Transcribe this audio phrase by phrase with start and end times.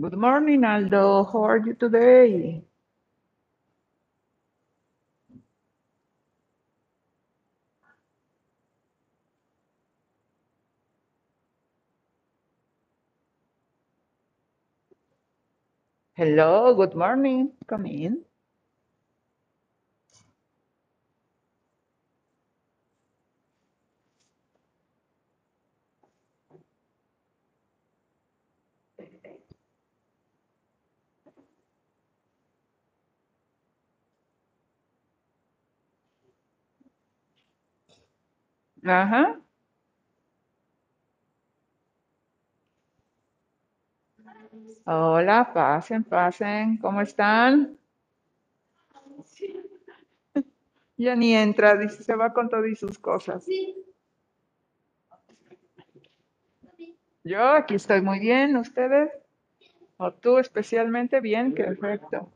[0.00, 1.22] Good morning, Aldo.
[1.32, 2.64] How are you today?
[16.12, 17.52] Hello, good morning.
[17.66, 18.24] Come in.
[38.88, 39.40] Ajá.
[44.86, 46.78] Hola, pasen, pasen.
[46.78, 47.78] ¿Cómo están?
[50.98, 53.46] Ya ni entra, dice, se va con todo y sus cosas.
[57.22, 59.12] Yo aquí estoy muy bien, ¿ustedes?
[59.98, 61.20] ¿O tú especialmente?
[61.20, 62.32] Bien, perfecto.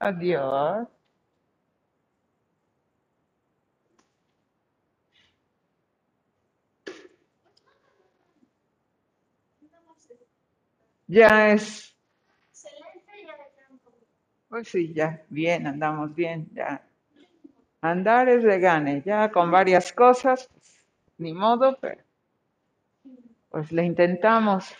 [0.00, 0.88] Adiós.
[11.08, 11.96] Ya es,
[14.48, 16.82] pues sí, ya, bien, andamos bien, ya.
[17.80, 20.84] Andar es de gane, ya con varias cosas, pues,
[21.18, 22.02] ni modo, pero
[23.50, 24.74] pues le intentamos.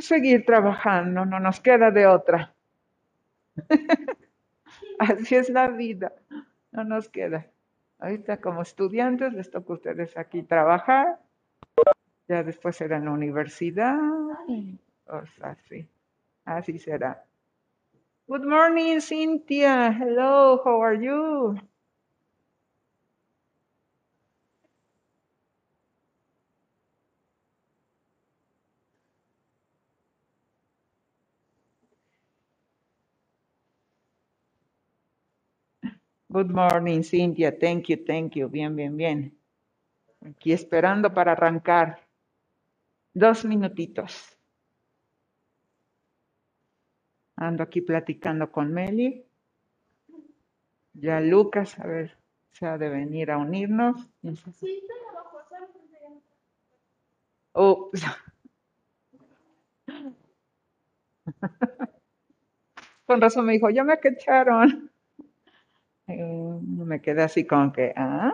[0.00, 2.54] Seguir trabajando, no nos queda de otra.
[4.98, 6.12] Así es la vida,
[6.72, 7.46] no nos queda.
[7.98, 11.18] Ahorita como estudiantes les toca a ustedes aquí trabajar,
[12.28, 13.98] ya después será en la universidad,
[14.46, 15.88] y cosas así,
[16.44, 17.24] así será.
[18.28, 19.90] Good morning, Cynthia.
[19.90, 21.58] Hello, how are you?
[36.38, 37.50] Good morning, Cynthia.
[37.58, 38.48] Thank you, thank you.
[38.48, 39.36] Bien, bien, bien.
[40.24, 41.98] Aquí esperando para arrancar.
[43.12, 44.38] Dos minutitos.
[47.36, 49.24] Ando aquí platicando con Meli.
[50.94, 52.16] Ya Lucas, a ver,
[52.52, 54.08] se ha de venir a unirnos.
[57.54, 57.90] Oh,
[63.06, 64.87] con razón me dijo, ya me cacharon.
[66.08, 68.32] Eh, me quedé así con que, ah,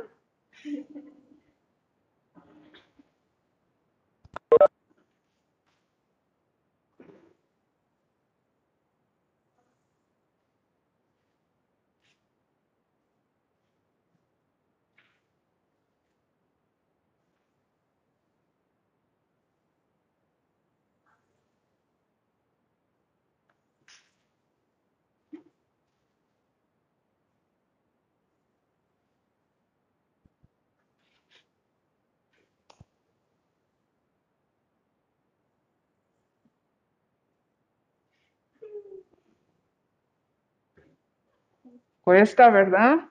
[42.05, 43.09] cuesta, ¿verdad?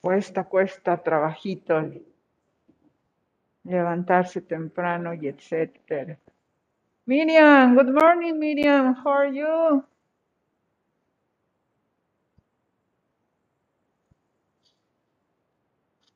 [0.00, 1.90] Cuesta, cuesta trabajito
[3.64, 6.18] levantarse temprano y etcétera.
[7.06, 8.94] Miriam, good morning, Miriam.
[8.94, 9.84] How are you?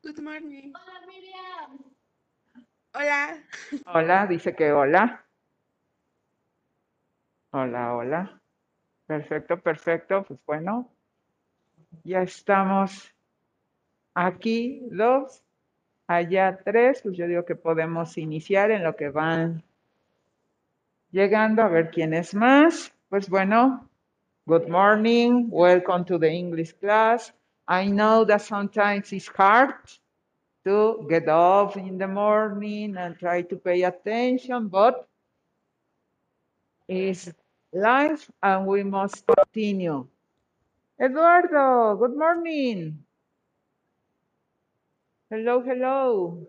[0.04, 0.72] Good morning.
[2.94, 3.38] Hola.
[3.86, 5.24] Hola, dice que hola.
[7.52, 8.42] Hola, hola.
[9.06, 10.24] Perfecto, perfecto.
[10.24, 10.90] Pues bueno,
[12.04, 13.14] Ya estamos
[14.14, 15.42] aquí dos,
[16.08, 19.64] allá tres, pues yo digo que podemos iniciar en lo que van
[21.10, 22.92] llegando a ver quién es más.
[23.08, 23.88] Pues bueno,
[24.46, 27.32] good morning, welcome to the English class.
[27.66, 29.74] I know that sometimes it's hard
[30.64, 35.08] to get up in the morning and try to pay attention, but
[36.86, 37.30] it's
[37.72, 40.06] life and we must continue.
[41.00, 43.04] Eduardo, good morning.
[45.30, 46.48] Hello, hello.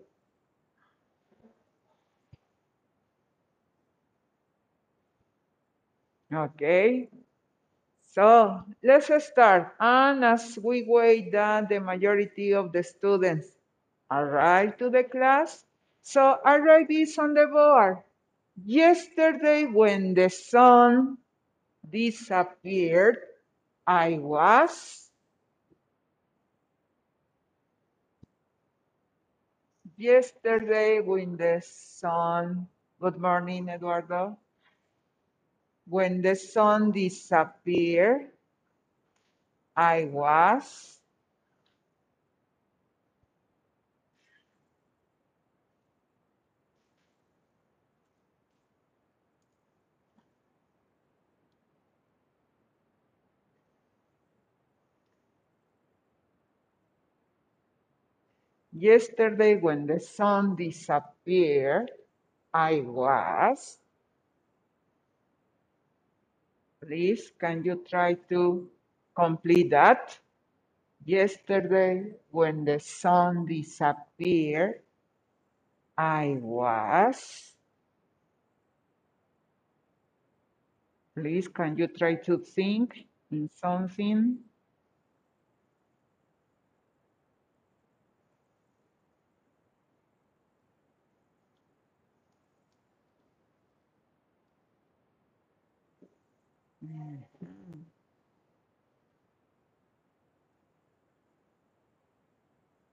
[6.32, 7.08] Okay,
[8.14, 9.74] so let's start.
[9.80, 13.48] And as we wait that the majority of the students
[14.10, 15.64] arrive to the class,
[16.02, 17.98] so arrive is on the board.
[18.64, 21.18] Yesterday when the sun
[21.90, 23.18] disappeared,
[23.86, 25.10] I was
[29.96, 32.66] yesterday when the sun,
[33.00, 34.36] good morning, Eduardo.
[35.90, 38.30] When the sun disappeared,
[39.76, 41.00] I was
[58.72, 61.92] yesterday when the sun disappeared,
[62.54, 63.79] I was.
[66.82, 68.70] Please, can you try to
[69.14, 70.18] complete that?
[71.04, 74.80] Yesterday when the sun disappeared,
[75.96, 77.54] I was.
[81.16, 84.38] Please, can you try to think in something?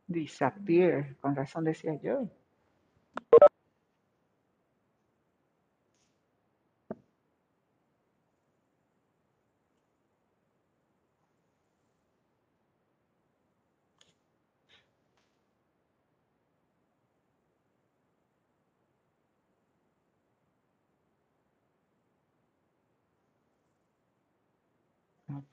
[0.08, 2.30] Disappear, con razón decía yo.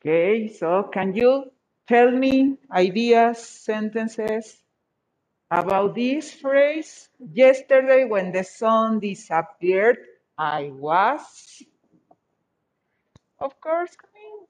[0.01, 1.51] Okay, so can you
[1.89, 4.63] tell me ideas, sentences
[5.51, 7.09] about this phrase?
[7.21, 9.99] Yesterday, when the sun disappeared,
[10.39, 11.63] I was.
[13.41, 14.47] Of course, coming.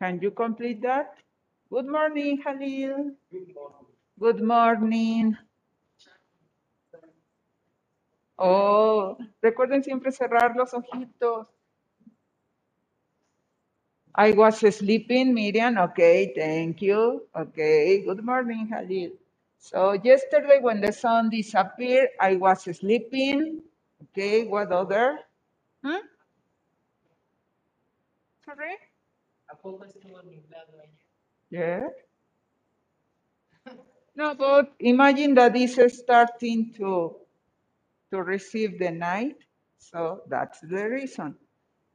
[0.00, 1.14] Can you complete that?
[1.70, 3.12] Good morning, Halil.
[3.30, 3.86] Good morning.
[4.20, 5.36] Good morning.
[8.38, 11.48] Oh, recuerden siempre cerrar los ojitos.
[14.14, 15.78] I was sleeping, Miriam.
[15.78, 17.26] Okay, thank you.
[17.36, 19.12] Okay, good morning, Halil.
[19.58, 23.62] So yesterday when the sun disappeared, I was sleeping.
[24.12, 25.18] Okay, what other?
[25.84, 26.04] Hmm?
[28.44, 28.76] Sorry?
[31.50, 31.88] Yeah.
[34.16, 37.16] No, but imagine that this is starting to
[38.12, 39.36] to receive the night.
[39.78, 41.36] So that's the reason.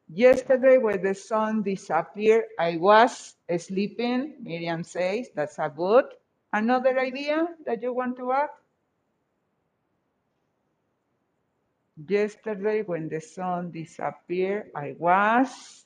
[0.08, 4.36] Yesterday, when the sun disappeared, I was sleeping.
[4.42, 6.06] Miriam says that's a good.
[6.54, 8.50] Another idea that you want to add?
[12.08, 15.86] Yesterday, when the sun disappeared, I was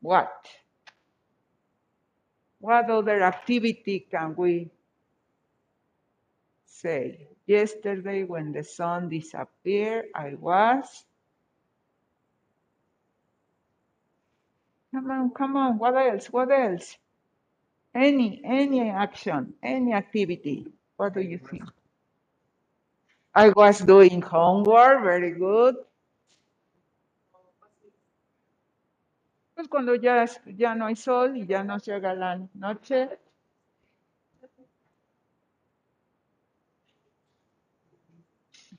[0.00, 0.46] what?
[2.60, 4.70] What other activity can we
[6.66, 7.28] say?
[7.46, 11.04] Yesterday, when the sun disappeared, I was.
[14.94, 15.78] Come on, come on.
[15.78, 16.28] What else?
[16.28, 16.96] What else?
[17.94, 20.68] Any, any action, any activity.
[20.96, 21.64] What do you think?
[23.34, 25.04] I was doing homework.
[25.04, 25.76] Very good.
[29.56, 33.10] Pues cuando ya, ya no hay sol y ya nos llega la noche.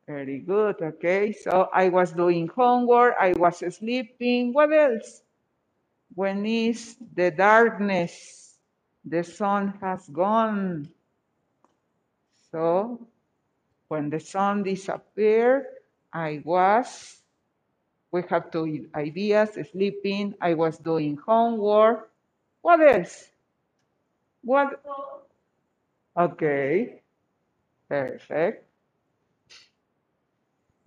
[0.08, 0.82] Very good.
[0.82, 1.30] Okay.
[1.32, 3.14] So I was doing homework.
[3.20, 4.52] I was sleeping.
[4.52, 5.22] What else?
[6.14, 8.58] When is the darkness?
[9.04, 10.88] The sun has gone.
[12.52, 13.08] So
[13.88, 15.66] when the sun disappeared,
[16.12, 17.22] I was
[18.12, 22.10] We have two ideas, sleeping, I was doing homework.
[22.62, 23.30] What else?
[24.42, 24.80] What?
[26.16, 27.00] Okay,
[27.88, 28.65] perfect.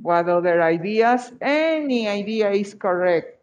[0.01, 1.31] What other ideas?
[1.41, 3.39] Any idea is correct.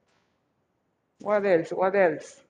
[1.21, 1.73] What else?
[1.73, 2.41] What else?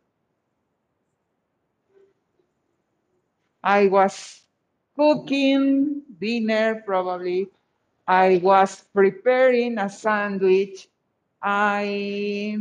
[3.65, 4.47] I was
[4.97, 7.51] cooking dinner, probably.
[8.07, 10.89] I was preparing a sandwich.
[11.43, 12.59] I,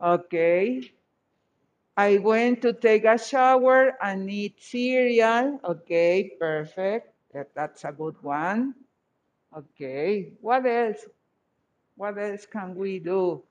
[0.00, 0.92] okay.
[1.96, 5.58] I went to take a shower and eat cereal.
[5.64, 7.12] Okay, perfect.
[7.32, 8.76] That- That's a good one.
[9.56, 11.06] Okay, what else?
[11.96, 13.42] What else can we do?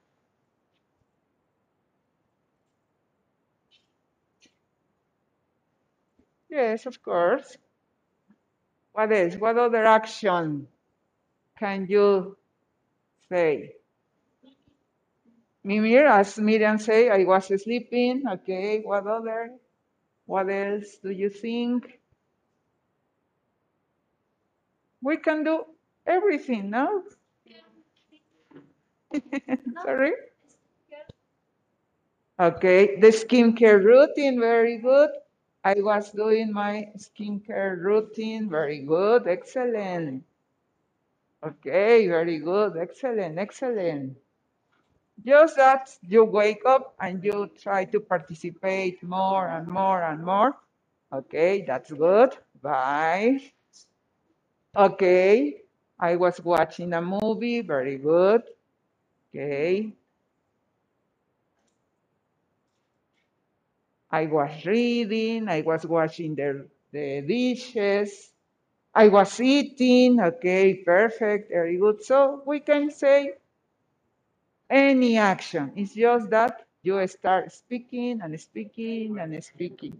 [6.49, 7.57] Yes, of course.
[8.93, 9.35] What else?
[9.35, 10.67] What other action
[11.59, 12.37] can you
[13.29, 13.75] say?
[15.63, 18.23] Mimir, as Miriam say, I was sleeping.
[18.29, 19.51] Okay, what other?
[20.25, 21.99] What else do you think?
[25.01, 25.65] We can do
[26.05, 27.03] everything, no?
[29.83, 30.13] Sorry?
[32.39, 35.09] Okay, the skincare routine, very good.
[35.63, 40.23] I was doing my skincare routine, very good, excellent.
[41.43, 44.17] Okay, very good, excellent, excellent.
[45.25, 50.55] Just that you wake up and you try to participate more and more and more.
[51.11, 52.37] Okay, that's good.
[52.61, 53.41] Bye.
[54.75, 55.62] Okay,
[56.03, 58.43] I was watching a movie, very good.
[59.31, 59.93] Okay,
[64.11, 68.31] I was reading, I was washing the, the dishes,
[68.95, 70.19] I was eating.
[70.21, 72.03] Okay, perfect, very good.
[72.03, 73.33] So we can say
[74.69, 75.73] any action.
[75.75, 79.97] It's just that you start speaking and speaking and speaking.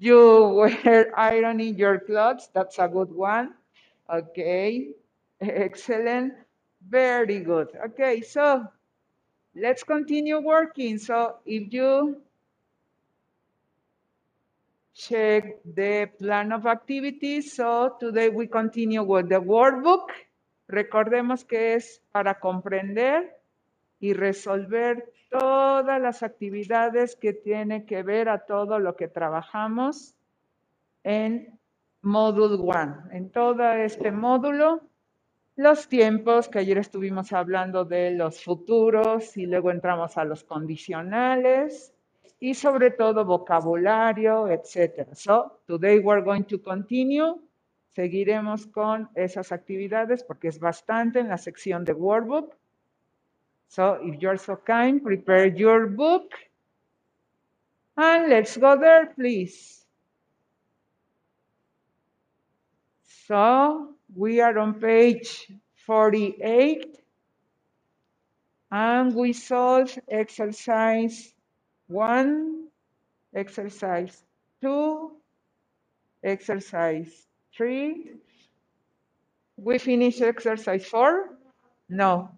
[0.00, 0.48] You
[0.84, 2.48] were ironing your clothes.
[2.54, 3.54] That's a good one.
[4.12, 4.90] Okay,
[5.40, 6.34] excellent.
[6.88, 7.68] Very good.
[7.86, 8.66] Okay, so
[9.54, 10.98] let's continue working.
[10.98, 12.22] So if you
[14.94, 20.08] check the plan of activities, so today we continue with the workbook.
[20.68, 23.36] Recordemos que es para comprender
[24.00, 30.14] y resolver todas las actividades que tiene que ver a todo lo que trabajamos
[31.04, 31.59] en
[32.02, 33.10] Module 1.
[33.12, 34.80] En todo este módulo,
[35.56, 41.92] los tiempos, que ayer estuvimos hablando de los futuros y luego entramos a los condicionales
[42.38, 45.12] y sobre todo vocabulario, etc.
[45.12, 47.38] So, today we're going to continue.
[47.90, 52.56] Seguiremos con esas actividades porque es bastante en la sección de workbook.
[53.68, 56.32] So, if you're so kind, prepare your book.
[57.96, 59.79] And let's go there, please.
[63.30, 65.52] So, we are on page
[65.86, 66.98] 48.
[68.72, 71.32] And we solve exercise
[71.86, 72.66] one,
[73.32, 74.24] exercise
[74.60, 75.12] two,
[76.24, 78.10] exercise three.
[79.56, 81.38] We finish exercise four?
[81.88, 82.30] No,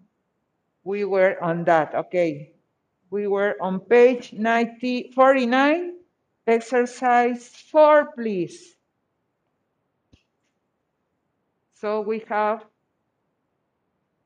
[0.83, 1.95] we were on that.
[1.95, 2.51] Okay.
[3.09, 5.95] We were on page 90, 49,
[6.45, 8.72] exercise four, please.
[11.83, 12.63] So we have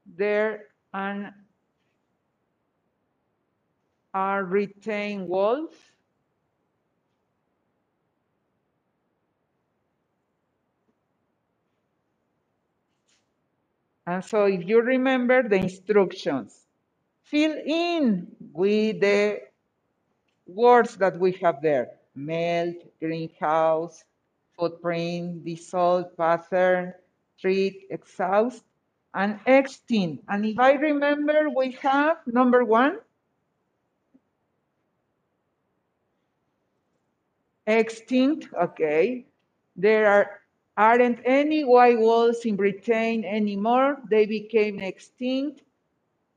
[0.06, 1.34] there an
[4.14, 5.74] are retained walls.
[14.06, 16.68] And so if you remember the instructions,
[17.24, 19.42] fill in with the
[20.46, 21.90] words that we have there.
[22.14, 24.04] Melt, greenhouse,
[24.56, 26.94] footprint, dissolve, pattern,
[27.40, 28.64] treat, exhaust,
[29.14, 30.24] and extinct.
[30.30, 33.00] And if I remember, we have number one,
[37.66, 39.26] extinct, okay.
[39.76, 40.42] There are,
[40.76, 43.98] aren't any white walls in Britain anymore.
[44.10, 45.64] They became extinct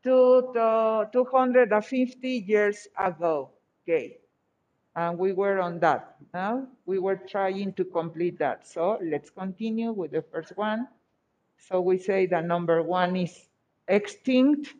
[0.05, 0.51] to
[1.13, 3.51] 250 years ago,
[3.85, 4.20] okay.
[4.97, 6.17] And we were on that.
[6.35, 8.67] Now we were trying to complete that.
[8.67, 10.89] So let's continue with the first one.
[11.59, 13.49] So we say that number one is
[13.89, 14.75] extinct.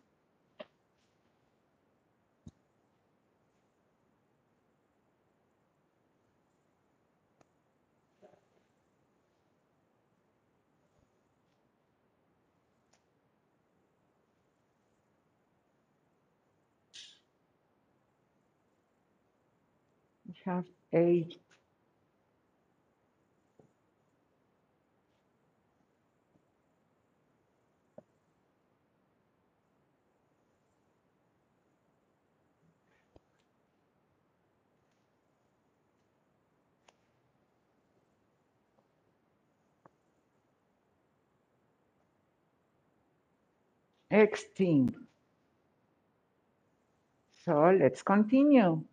[20.51, 21.27] have a
[44.11, 45.07] X team.
[47.45, 48.85] So let's continue.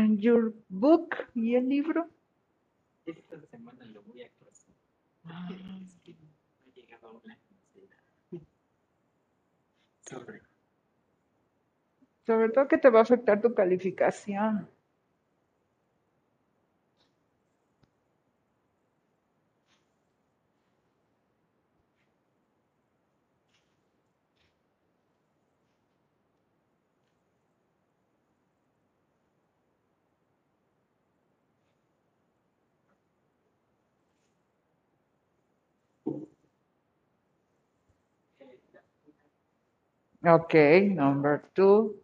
[0.00, 2.08] And your book y el libro.
[3.04, 4.74] Esta semana lo voy a actualizar.
[5.24, 5.46] Ah,
[5.84, 6.26] Es que no
[6.64, 7.96] ha llegado la cancela.
[10.08, 10.40] Sobre.
[12.26, 14.66] Sobre todo que te va a afectar tu calificación.
[40.26, 41.94] Okay, number two.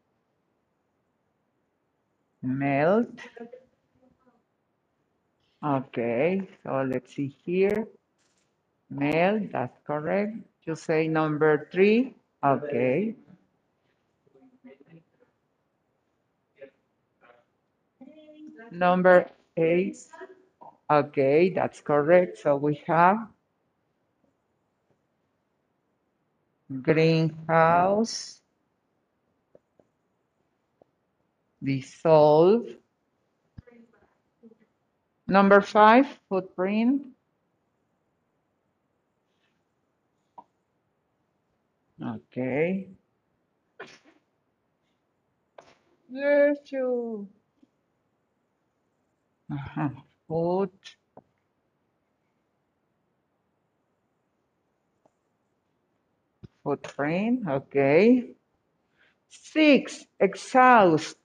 [2.43, 3.09] Melt.
[5.63, 7.87] Okay, so let's see here.
[8.89, 10.37] Melt, that's correct.
[10.65, 12.15] You say number three.
[12.43, 13.15] Okay.
[18.71, 19.97] Number eight.
[20.91, 22.39] Okay, that's correct.
[22.39, 23.29] So we have
[26.71, 28.41] greenhouse,
[31.63, 32.67] dissolve.
[35.29, 37.03] Number five, footprint.
[42.01, 42.89] Okay.
[46.09, 47.29] You.
[49.49, 50.03] Ajá, uh-huh.
[50.29, 50.97] Foot.
[56.67, 58.33] Footprint, okay.
[59.29, 61.17] Six, exhaust.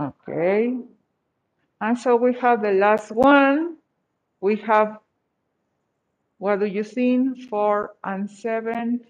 [0.00, 0.78] Okay.
[1.82, 3.76] And so we have the last one.
[4.40, 5.00] We have,
[6.38, 7.42] what do you think?
[7.50, 9.02] Four and seven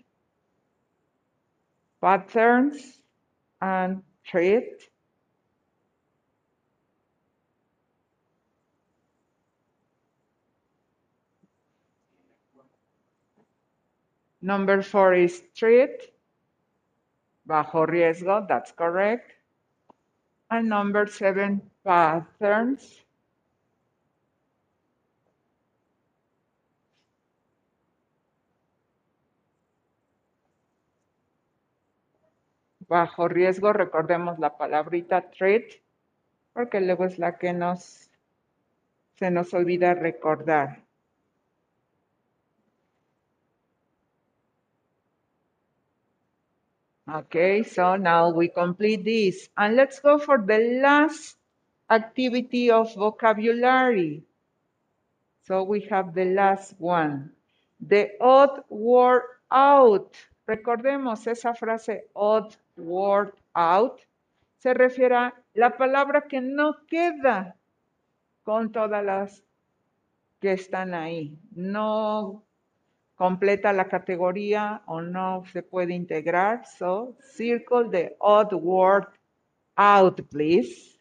[2.01, 2.99] patterns
[3.63, 4.91] and treat.
[14.43, 16.13] Number four is treat.
[17.49, 19.33] Bajo riesgo, that's correct.
[20.51, 23.06] And number seven, patterns.
[32.89, 35.65] Bajo riesgo, recordemos la palabrita treat,
[36.53, 38.11] porque luego es la que nos
[39.19, 40.83] se nos olvida recordar.
[47.09, 49.49] Okay, so now we complete this.
[49.57, 51.37] And let's go for the last
[51.89, 54.25] activity of vocabulary.
[55.45, 57.31] So we have the last one.
[57.81, 60.17] The odd word out.
[60.49, 64.01] Recordemos esa frase odd word out.
[64.59, 67.57] Se refiere a la palabra que no queda
[68.43, 69.43] con todas las
[70.41, 71.39] que están ahí.
[71.53, 72.45] No
[73.17, 76.67] completa la categoría o no se puede integrar.
[76.67, 79.07] So circle the odd word
[79.77, 80.96] out, please.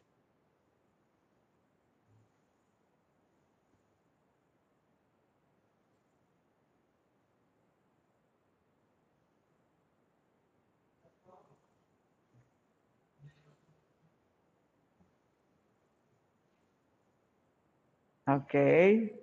[18.27, 19.13] Okay.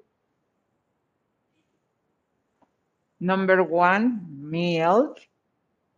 [3.21, 5.21] Number one, melt.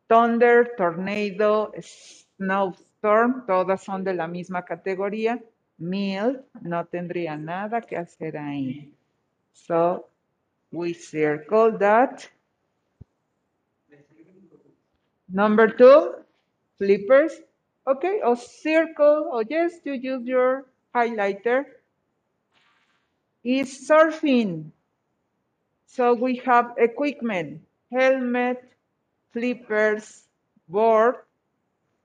[0.08, 5.42] Thunder, tornado, snowstorm, todas son de la misma categoría.
[5.78, 8.92] Melt no tendría nada que hacer ahí.
[9.52, 10.06] So
[10.70, 12.28] we circle that.
[15.28, 16.14] Number two,
[16.78, 17.40] flippers.
[17.86, 21.64] Okay, or circle, or yes, you use your highlighter.
[23.44, 24.72] Is surfing.
[25.86, 27.60] So we have equipment,
[27.92, 28.64] helmet,
[29.32, 30.24] flippers,
[30.66, 31.16] board.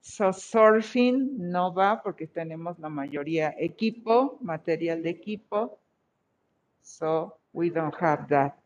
[0.02, 5.78] So surfing no va porque tenemos la mayoría equipo, material de equipo.
[6.82, 8.58] So we don't have that.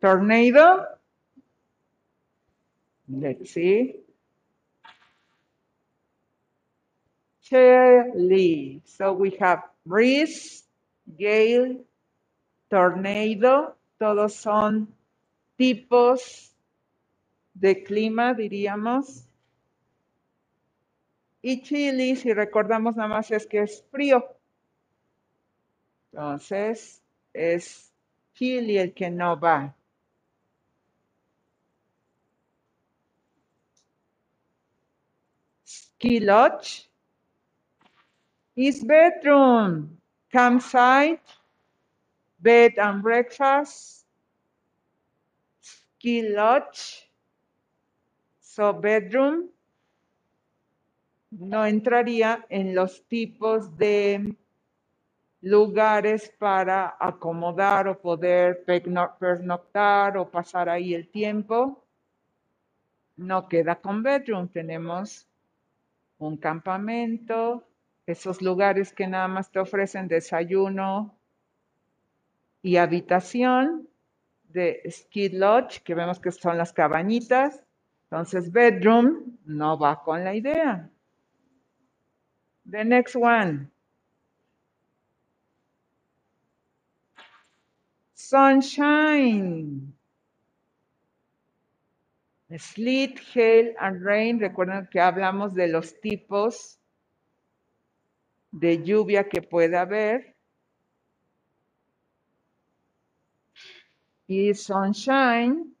[0.00, 0.86] Tornado.
[3.08, 4.03] Let's see.
[7.44, 8.80] Chilly.
[8.86, 10.64] So we have breeze,
[11.18, 11.84] gale,
[12.70, 13.76] tornado.
[13.98, 14.88] Todos son
[15.58, 16.54] tipos
[17.54, 19.26] de clima, diríamos.
[21.42, 24.24] Y chilly, si recordamos nada más, es que es frío.
[26.12, 27.02] Entonces,
[27.34, 27.92] es
[28.32, 29.74] chilly el que no va.
[35.66, 36.20] Ski
[38.56, 39.98] is bedroom,
[40.30, 41.20] campsite,
[42.40, 44.04] bed and breakfast,
[45.60, 47.08] ski lodge.
[48.40, 49.50] So bedroom
[51.30, 54.36] no entraría en los tipos de
[55.40, 61.84] lugares para acomodar o poder pernoctar o pasar ahí el tiempo.
[63.16, 65.26] No queda con bedroom, tenemos
[66.18, 67.64] un campamento,
[68.06, 71.16] esos lugares que nada más te ofrecen desayuno
[72.62, 73.88] y habitación
[74.44, 77.62] de ski lodge, que vemos que son las cabañitas.
[78.04, 80.88] Entonces, bedroom no va con la idea.
[82.70, 83.70] The next one.
[88.14, 89.92] Sunshine.
[92.56, 94.38] Sleet, hail and rain.
[94.38, 96.78] Recuerden que hablamos de los tipos
[98.54, 100.36] de lluvia que puede haber.
[104.28, 105.74] Y sunshine,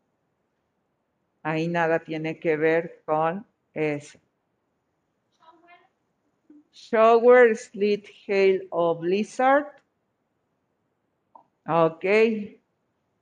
[1.42, 4.18] ahí nada tiene que ver con eso.
[6.72, 9.66] Shower, sleet, hail o blizzard.
[11.66, 12.04] Ok,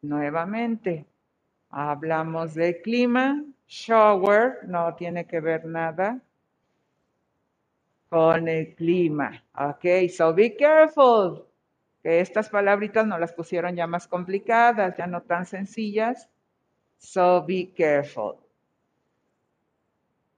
[0.01, 1.05] nuevamente.
[1.69, 3.45] Hablamos de clima.
[3.69, 6.21] Shower no tiene que ver nada
[8.13, 9.43] con el clima.
[9.55, 11.47] Ok, so be careful.
[12.03, 16.29] Que estas palabritas no las pusieron ya más complicadas, ya no tan sencillas.
[16.99, 18.37] So be careful.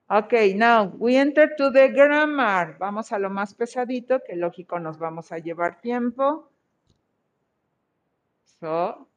[0.08, 2.78] Okay, now we enter to the grammar.
[2.78, 6.48] Vamos a lo más pesadito, que lógico nos vamos a llevar tiempo.
[8.60, 9.08] So,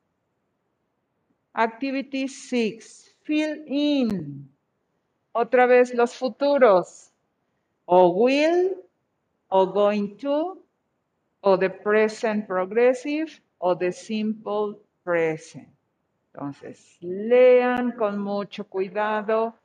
[1.54, 3.18] activity 6.
[3.22, 4.50] Fill in.
[5.32, 7.14] Otra vez los futuros.
[7.88, 8.76] O will,
[9.50, 10.58] or going to,
[11.44, 15.68] o the present progressive, o the simple present.
[16.34, 19.56] Entonces, lean con mucho cuidado.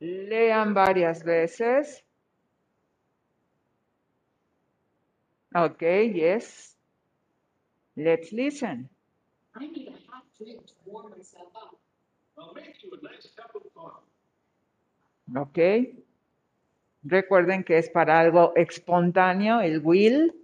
[0.00, 2.02] Lean varias veces.
[5.54, 6.76] Okay, yes.
[7.96, 8.88] Let's listen.
[9.56, 11.76] I need a hot drink to warm myself up.
[12.38, 14.06] I'll make you a nice cup of coffee.
[15.36, 15.96] Ok.
[17.02, 20.34] Recuerden que es para algo espontáneo, el will.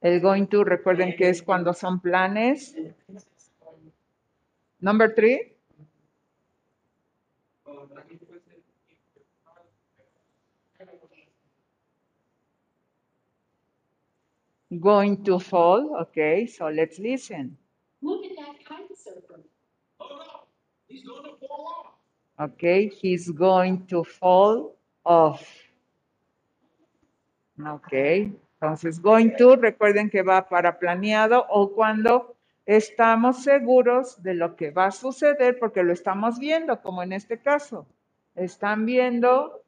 [0.00, 2.76] El going to, recuerden que es cuando son planes.
[4.80, 5.52] Number three.
[14.80, 15.96] Going to fall.
[16.02, 17.56] Okay, so let's listen.
[18.02, 19.40] Look at that kite surfer.
[20.00, 20.46] Oh no,
[20.88, 21.94] he's going to fall
[22.38, 22.50] off.
[22.50, 25.65] Okay, he's going to fall off.
[27.58, 34.56] Ok, entonces going to, recuerden que va para planeado o cuando estamos seguros de lo
[34.56, 37.86] que va a suceder porque lo estamos viendo, como en este caso.
[38.34, 39.62] Están viendo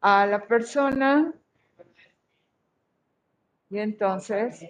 [0.00, 1.32] a la persona
[3.70, 4.64] y entonces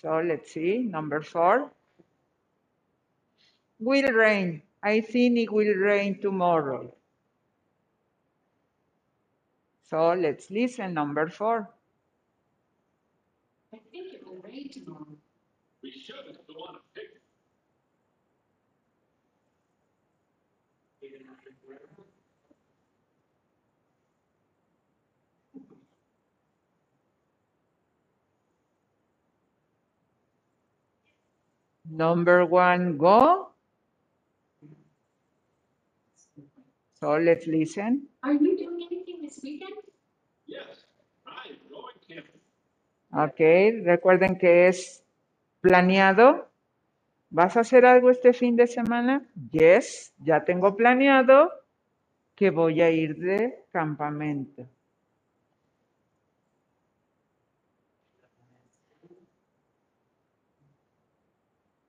[0.00, 1.70] So let's see, number four.
[3.78, 4.62] Will rain.
[4.82, 6.94] I think it will rain tomorrow.
[9.90, 11.68] So let's listen, number four.
[13.74, 15.06] I think it will rain tomorrow.
[15.82, 17.22] We should go on a picnic.
[31.90, 33.49] Number one, go.
[37.00, 38.08] So let's listen.
[38.22, 39.72] Are you doing anything this weekend?
[40.46, 40.84] Yes,
[41.26, 42.40] I'm going camping.
[43.12, 45.02] Ok, recuerden que es
[45.62, 46.50] planeado.
[47.30, 49.26] ¿Vas a hacer algo este fin de semana?
[49.50, 51.50] Yes, ya tengo planeado
[52.34, 54.68] que voy a ir de campamento.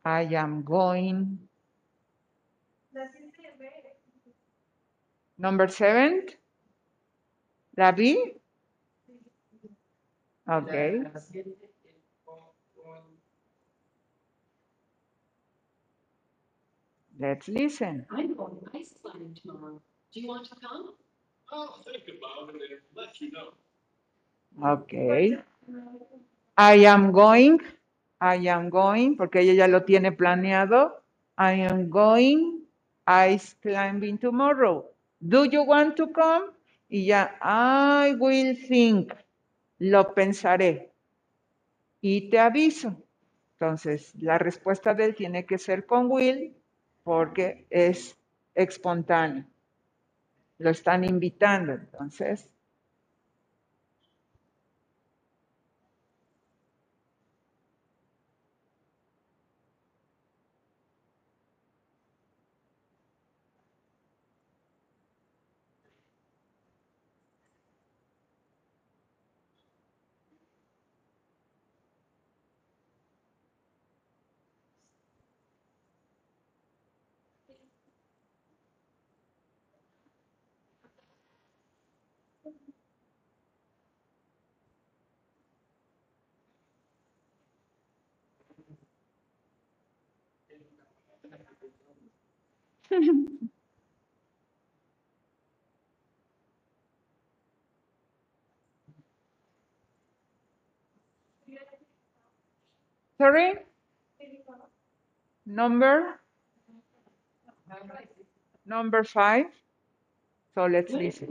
[0.05, 1.49] I am going.
[5.41, 6.27] Number seven.
[7.75, 8.15] ¿La vi?
[10.47, 10.73] Ok.
[17.19, 18.05] Let's listen.
[18.11, 19.81] I'm going ice climbing tomorrow.
[20.13, 20.93] Do you want to come?
[21.51, 23.53] I'll think about it and let you know.
[24.61, 25.37] Ok.
[26.57, 27.59] I am going.
[28.21, 30.91] I am going, porque ella ya lo tiene planeado.
[31.37, 32.61] I am going
[33.07, 34.90] ice climbing tomorrow.
[35.21, 36.51] Do you want to come?
[36.89, 39.13] Y ya, I will think.
[39.77, 40.91] Lo pensaré.
[42.01, 42.95] Y te aviso.
[43.53, 46.55] Entonces, la respuesta de él tiene que ser con will
[47.03, 48.17] porque es
[48.55, 49.45] espontáneo.
[50.57, 52.49] Lo están invitando, entonces.
[103.21, 103.53] Sorry?
[105.45, 106.19] Number?
[108.65, 109.45] Number five.
[110.55, 111.29] So let's When listen.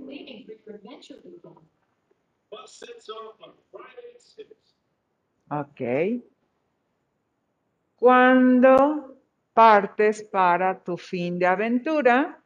[5.50, 6.22] Ok.
[7.96, 9.16] ¿Cuándo
[9.52, 12.40] partes para tu fin de aventura?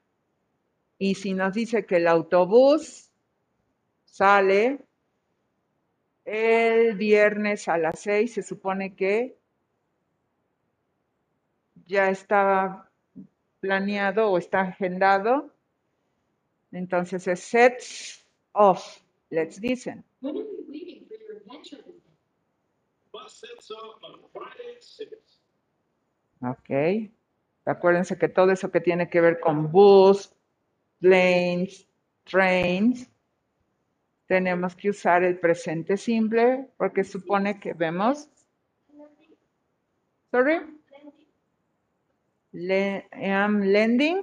[0.99, 3.11] Y si nos dice que el autobús
[4.07, 4.79] sale
[6.25, 9.37] el viernes a las seis, se supone que
[11.87, 12.91] ya estaba
[13.61, 15.51] planeado o está agendado.
[16.73, 19.03] Entonces es sets off.
[19.31, 20.05] Let's listen.
[20.21, 22.03] When are you leaving for your adventure weekend?
[23.13, 25.41] Bus sets off on Friday at six.
[26.41, 27.11] Ok.
[27.65, 30.35] Acuérdense que todo eso que tiene que ver con bus,
[31.01, 31.89] planes,
[32.25, 33.09] trains,
[34.27, 38.29] tenemos que usar el presente simple porque supone que vemos.
[40.31, 40.61] Sorry.
[42.53, 44.23] Le, am lending.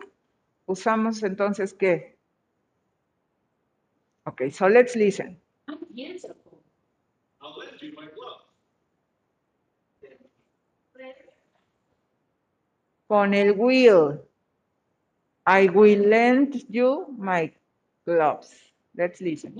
[0.65, 2.17] Usamos entonces qué?
[4.25, 5.39] Ok, so let's listen.
[13.07, 14.21] Con el will.
[15.45, 17.53] I will lend you my
[18.05, 18.70] gloves.
[18.93, 19.55] Let's listen.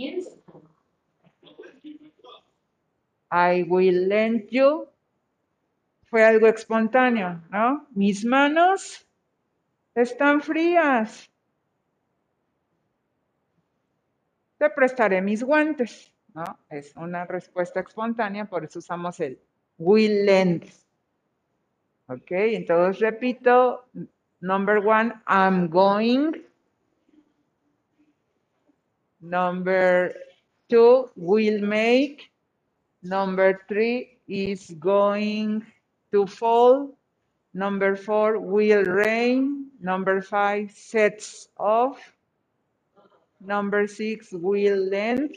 [3.32, 4.88] I will lend you.
[6.10, 7.88] Fue algo espontáneo, ¿no?
[7.96, 9.08] Mis manos
[9.96, 11.30] están frías.
[14.58, 16.44] Te prestaré mis guantes, ¿no?
[16.70, 19.40] Es una respuesta espontánea, por eso usamos el
[19.78, 20.66] will lend.
[22.08, 23.86] Ok, entonces repito.
[24.42, 26.51] Number one, I'm going.
[29.22, 30.14] Number
[30.70, 32.32] two, will make.
[33.04, 35.66] Number three is going
[36.12, 36.98] to fall.
[37.54, 39.68] Number four, will rain.
[39.80, 42.00] Number five, sets off.
[43.40, 45.36] Number six, will lend.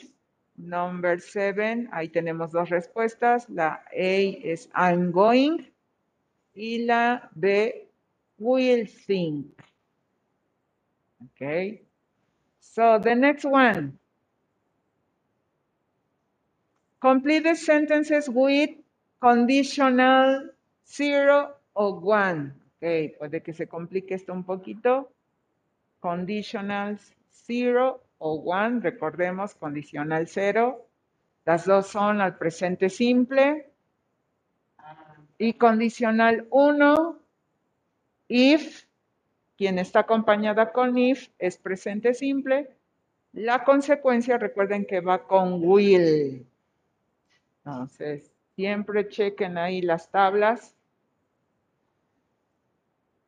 [0.56, 3.46] Number seven, ahí tenemos dos respuestas.
[3.48, 5.66] La A es I'm going.
[6.54, 7.88] Y la B,
[8.38, 9.46] will think.
[11.34, 11.82] Okay.
[12.74, 14.00] So the next one.
[17.00, 18.70] Complete the sentences with
[19.20, 20.50] conditional
[20.84, 22.52] zero o one.
[22.82, 25.12] Ok, puede que se complique esto un poquito.
[26.00, 26.98] Conditional
[27.30, 28.80] zero o one.
[28.80, 30.84] Recordemos, condicional cero.
[31.44, 33.70] Las dos son al presente simple.
[35.38, 37.20] Y condicional uno,
[38.26, 38.84] if,
[39.56, 42.70] quien está acompañada con if, es presente simple.
[43.32, 46.46] La consecuencia, recuerden que va con will.
[47.58, 50.74] Entonces, siempre chequen ahí las tablas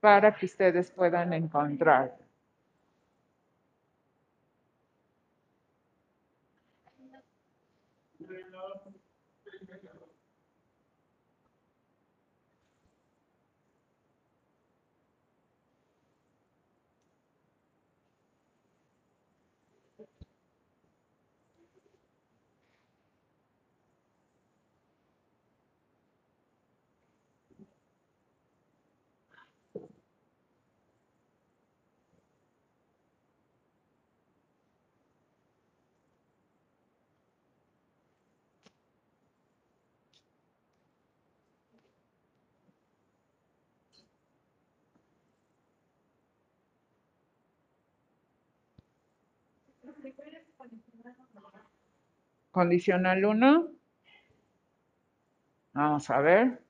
[0.01, 2.17] para que ustedes puedan encontrar.
[52.51, 53.69] Condicional 1.
[55.75, 56.63] Vamos a ver.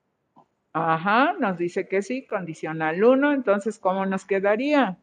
[0.72, 3.32] Ajá, nos dice que sí, condicional 1.
[3.32, 4.98] Entonces, ¿cómo nos quedaría?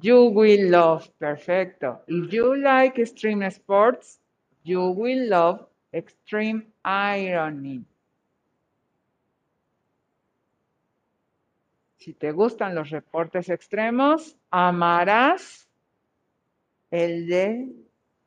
[0.00, 2.00] You will love, perfecto.
[2.08, 4.18] If you like extreme sports,
[4.64, 7.86] you will love extreme ironing.
[12.06, 15.68] Si te gustan los reportes extremos, amarás
[16.88, 17.74] el de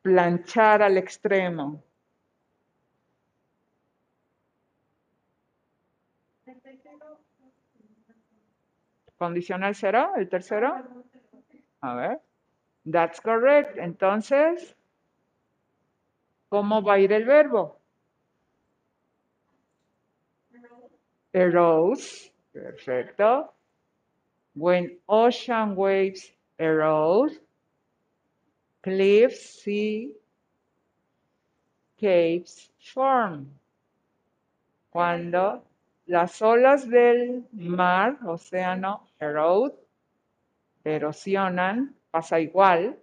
[0.02, 1.82] planchar al extremo.
[9.16, 10.74] Condicional cero, el tercero.
[11.80, 12.20] A ver.
[12.84, 13.78] That's correct.
[13.78, 14.76] Entonces,
[16.50, 17.80] ¿cómo va a ir el verbo?
[21.32, 22.30] Erose.
[22.52, 23.54] Perfecto.
[24.54, 27.38] When ocean waves erode,
[28.82, 30.12] cliffs, sea,
[31.98, 33.46] caves form.
[34.90, 35.62] Cuando
[36.06, 39.74] las olas del mar, océano, erode,
[40.84, 42.98] erosionan, pasa igual.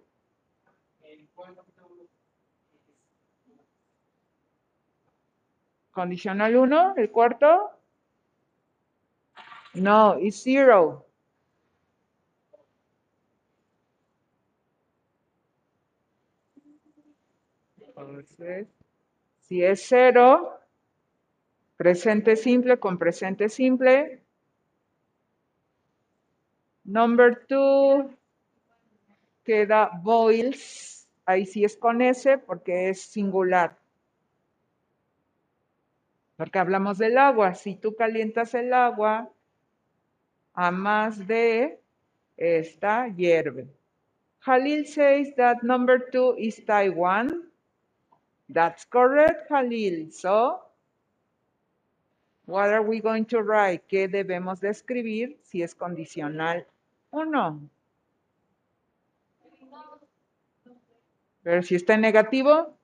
[5.92, 7.70] Condicional 1, el cuarto.
[9.74, 11.07] No, it's zero.
[18.08, 18.66] Entonces,
[19.40, 20.58] si es cero,
[21.76, 24.22] presente simple con presente simple.
[26.84, 28.10] Number two,
[29.44, 31.06] queda boils.
[31.26, 33.76] Ahí sí es con S porque es singular.
[36.38, 37.54] Porque hablamos del agua.
[37.54, 39.30] Si tú calientas el agua
[40.54, 41.78] a más de
[42.38, 43.66] esta hierve.
[44.40, 47.37] Halil says that number two is Taiwan.
[48.48, 50.10] That's correct, Halil.
[50.10, 50.60] So,
[52.46, 53.82] what are we going to write?
[53.88, 56.66] ¿Qué debemos de escribir si es condicional
[57.10, 57.60] o no?
[61.42, 62.74] Pero si está en negativo,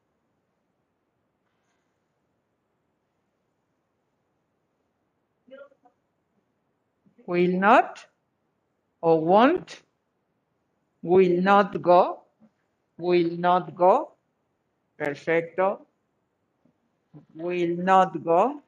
[7.26, 8.06] will not
[9.02, 9.82] o won't,
[11.02, 12.24] will not go,
[12.96, 14.13] will not go,
[15.04, 15.86] perfecto,
[17.34, 18.63] will not go.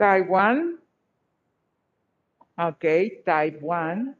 [0.00, 0.78] Taiwan.
[2.58, 4.16] Okay, Taiwan.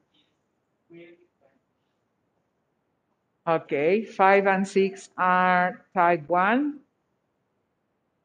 [3.46, 6.80] Okay, five and six are Taiwan.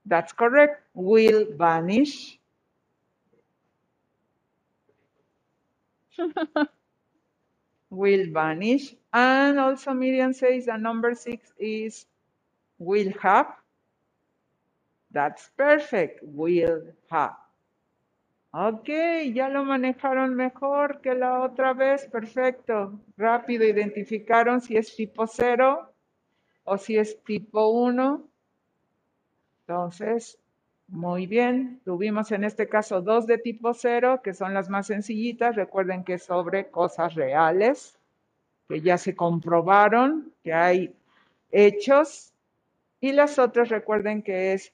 [0.05, 0.83] That's correct.
[0.95, 2.39] Will vanish.
[7.89, 8.95] will vanish.
[9.13, 12.05] And also Miriam says that number six is
[12.79, 13.47] will have.
[15.11, 16.21] That's perfect.
[16.23, 17.35] Will have.
[18.57, 18.87] Ok,
[19.33, 22.05] ya lo manejaron mejor que la otra vez.
[22.05, 22.97] Perfecto.
[23.17, 25.91] Rápido identificaron si es tipo 0
[26.63, 28.25] o si es tipo 1.
[29.59, 30.39] Entonces,
[30.87, 35.57] muy bien, tuvimos en este caso dos de tipo cero, que son las más sencillitas.
[35.57, 37.97] Recuerden que sobre cosas reales,
[38.69, 40.95] que ya se comprobaron, que hay
[41.51, 42.31] hechos.
[43.01, 44.71] Y las otras recuerden que es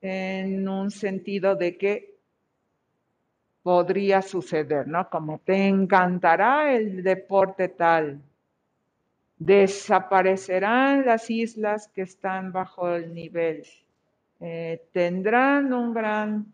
[0.00, 2.15] en un sentido de que
[3.66, 5.10] podría suceder, ¿no?
[5.10, 8.22] Como te encantará el deporte tal.
[9.38, 13.64] Desaparecerán las islas que están bajo el nivel.
[14.38, 16.46] Eh, tendrán un gran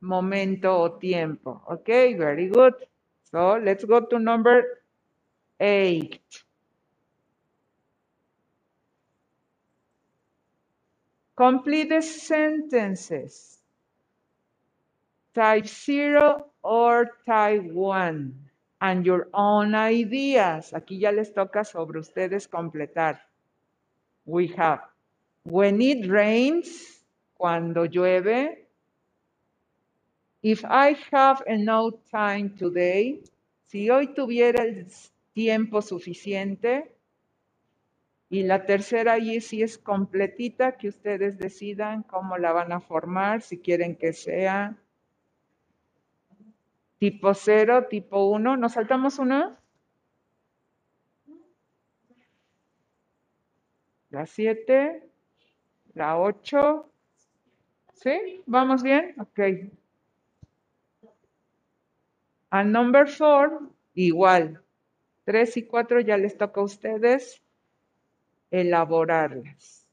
[0.00, 1.62] momento o tiempo.
[1.68, 2.74] Okay, very good.
[3.30, 4.82] So let's go to number
[5.60, 6.20] eight.
[11.36, 13.63] Complete sentences.
[15.34, 18.44] Type 0 or type 1
[18.80, 20.72] and your own ideas.
[20.72, 23.20] Aquí ya les toca sobre ustedes completar.
[24.24, 24.80] We have
[25.44, 27.04] when it rains,
[27.34, 28.68] cuando llueve.
[30.42, 33.24] If I have enough time today,
[33.66, 34.86] si hoy tuviera el
[35.32, 36.90] tiempo suficiente.
[38.30, 43.42] Y la tercera allí sí es completita, que ustedes decidan cómo la van a formar,
[43.42, 44.76] si quieren que sea
[47.04, 48.56] tipo 0, tipo 1.
[48.56, 49.60] ¿Nos saltamos una?
[54.08, 55.06] La 7,
[55.92, 56.90] la 8.
[57.92, 58.42] ¿Sí?
[58.46, 59.14] ¿Vamos bien?
[59.20, 59.38] Ok.
[62.48, 64.62] Al number 4, igual.
[65.24, 67.42] 3 y 4 ya les toca a ustedes
[68.50, 69.86] elaborarlas.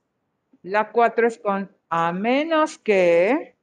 [0.64, 3.58] La 4 es con a menos que,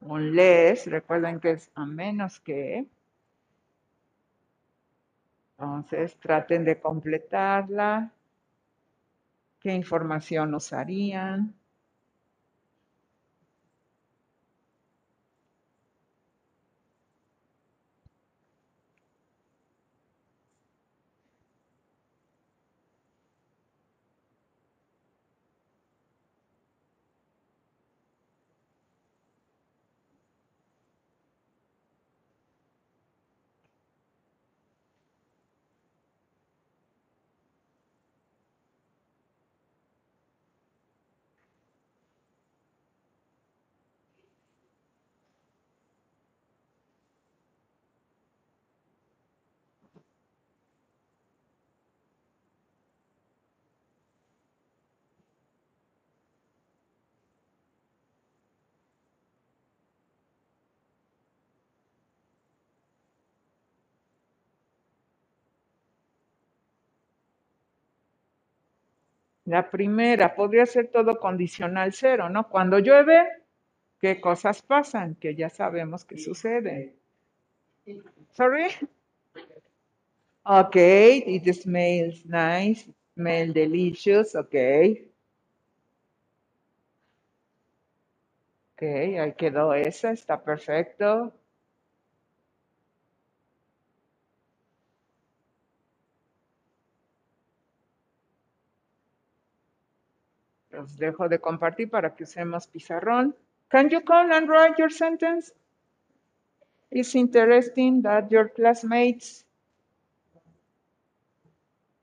[0.00, 2.86] unless, recuerden que es a menos que.
[5.58, 8.10] Entonces, traten de completarla.
[9.60, 11.54] ¿Qué información usarían?
[69.46, 72.48] La primera podría ser todo condicional cero, ¿no?
[72.48, 73.28] Cuando llueve,
[74.00, 75.14] ¿qué cosas pasan?
[75.14, 76.96] Que ya sabemos que sucede.
[78.32, 78.66] Sorry?
[80.44, 85.08] Okay, it smells nice, smell delicious, okay.
[88.74, 91.32] Ok, ahí quedó esa, está perfecto.
[100.76, 103.34] Los dejo de compartir para que usemos pizarrón.
[103.68, 105.54] Can you come and write your sentence?
[106.90, 109.46] It's interesting that your classmates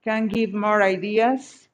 [0.02, 1.68] can give more ideas.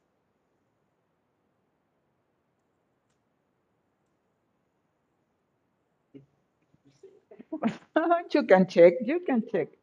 [8.35, 9.80] you can check, you can check.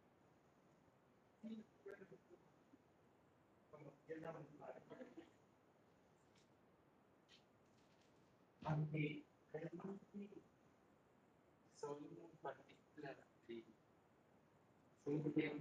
[8.94, 10.30] di memang di
[11.78, 13.18] seluruh partikular
[13.50, 13.66] di
[15.02, 15.58] seluruh yang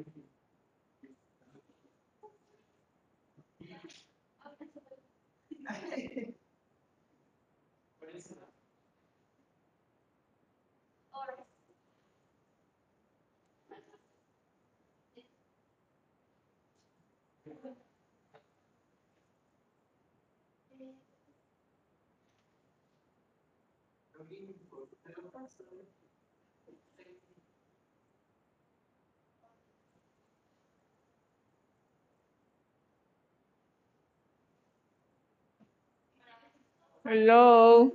[37.05, 37.93] Hello.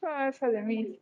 [0.00, 1.00] Pasa de mí.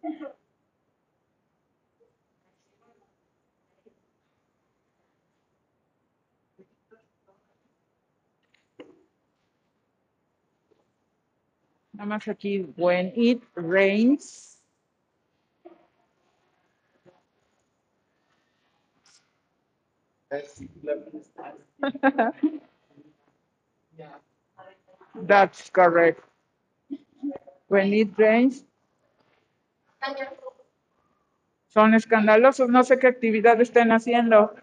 [11.97, 14.59] Nada más aquí, when it rains.
[25.15, 26.21] That's correct.
[27.69, 28.63] When it rains.
[31.69, 34.55] Son escandalosos, no sé qué actividad estén haciendo.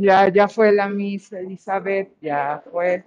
[0.00, 3.04] Ya, ya fue la Miss Elizabeth, ya fue.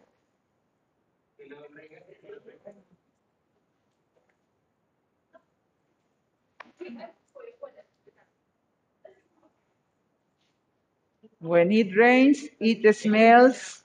[11.41, 13.83] When it rains, it smells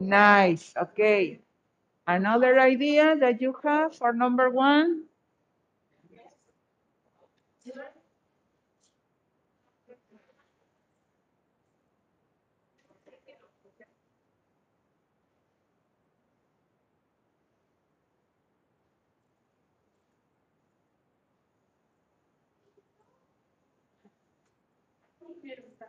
[0.00, 0.74] nice.
[0.76, 1.40] Okay.
[2.06, 5.04] Another idea that you have for number one?
[25.42, 25.88] Yerimizden.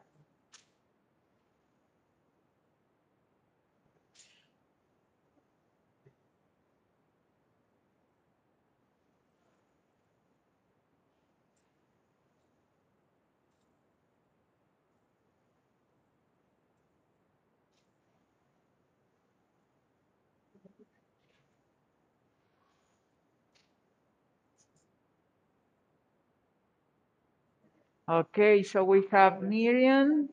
[28.10, 30.30] Okay, so we have Miriam.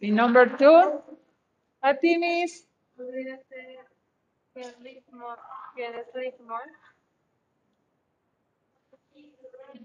[0.00, 1.00] Y number two,
[1.84, 2.66] Atinis.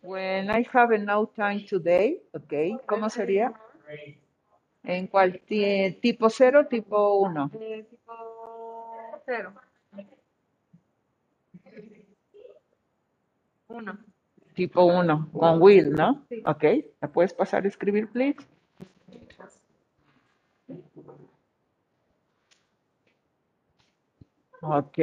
[0.01, 3.53] When I have no time today, okay, ¿cómo sería?
[4.84, 5.39] ¿En cuál?
[5.41, 7.49] ti- ¿Tipo cero, tipo uno?
[7.53, 8.13] Eh, tipo
[9.25, 9.53] cero.
[13.69, 13.97] Uno.
[14.55, 16.25] Tipo uno, con will, ¿no?
[16.30, 16.41] Sí.
[16.45, 16.63] Ok,
[17.01, 18.38] ¿me puedes pasar a escribir, please?
[24.61, 24.97] Ok.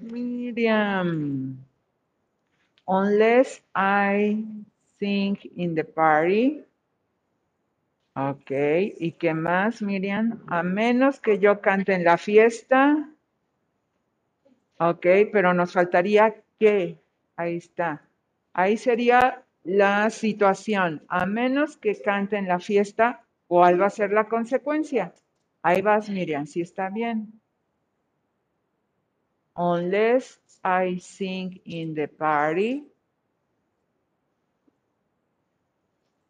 [0.00, 1.64] Miriam.
[2.86, 4.44] Unless I
[4.98, 6.62] sing in the party.
[8.28, 8.50] Ok,
[8.98, 10.42] ¿y qué más, Miriam?
[10.48, 13.08] A menos que yo cante en la fiesta.
[14.78, 16.98] Ok, pero nos faltaría qué.
[17.36, 18.02] Ahí está.
[18.52, 21.02] Ahí sería la situación.
[21.08, 25.14] A menos que cante en la fiesta, ¿cuál va a ser la consecuencia?
[25.62, 27.40] Ahí vas, Miriam, si está bien.
[29.56, 32.84] Unless I sing in the party.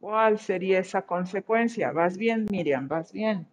[0.00, 1.92] ¿Cuál sería esa consecuencia?
[1.92, 3.46] Vas bien, Miriam, vas bien.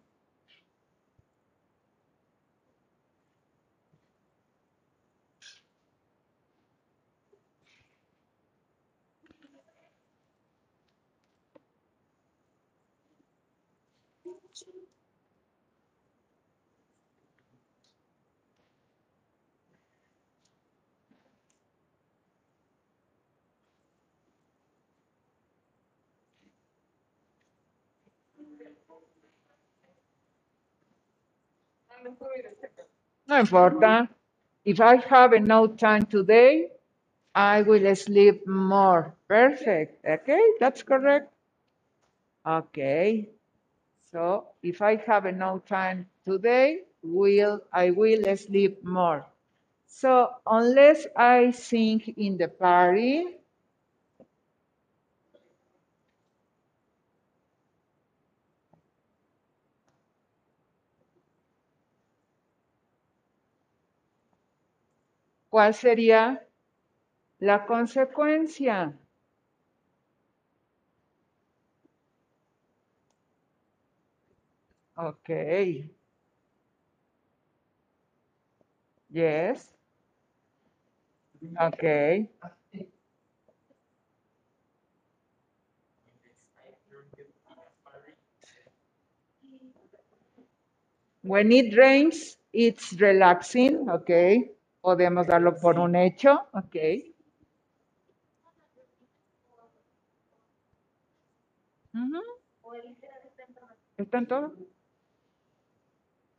[33.28, 34.10] No importa.
[34.66, 36.72] If I have no time today,
[37.36, 39.14] I will sleep more.
[39.28, 40.06] Perfect.
[40.06, 41.32] Okay, that's correct.
[42.46, 43.30] Okay.
[44.12, 49.26] So if I have no time today, will I will sleep more.
[49.88, 53.38] So unless I sing in the party,
[65.58, 66.48] ¿cuál sería
[67.40, 68.96] la consecuencia?
[74.98, 75.90] Okay.
[79.10, 79.74] Yes.
[81.60, 82.30] Okay.
[91.22, 94.50] When it rains, it's relaxing, ok.
[94.82, 96.76] Podemos darlo por un hecho, ok.
[101.94, 102.22] Ujú.
[103.98, 104.54] ¿Está en todo?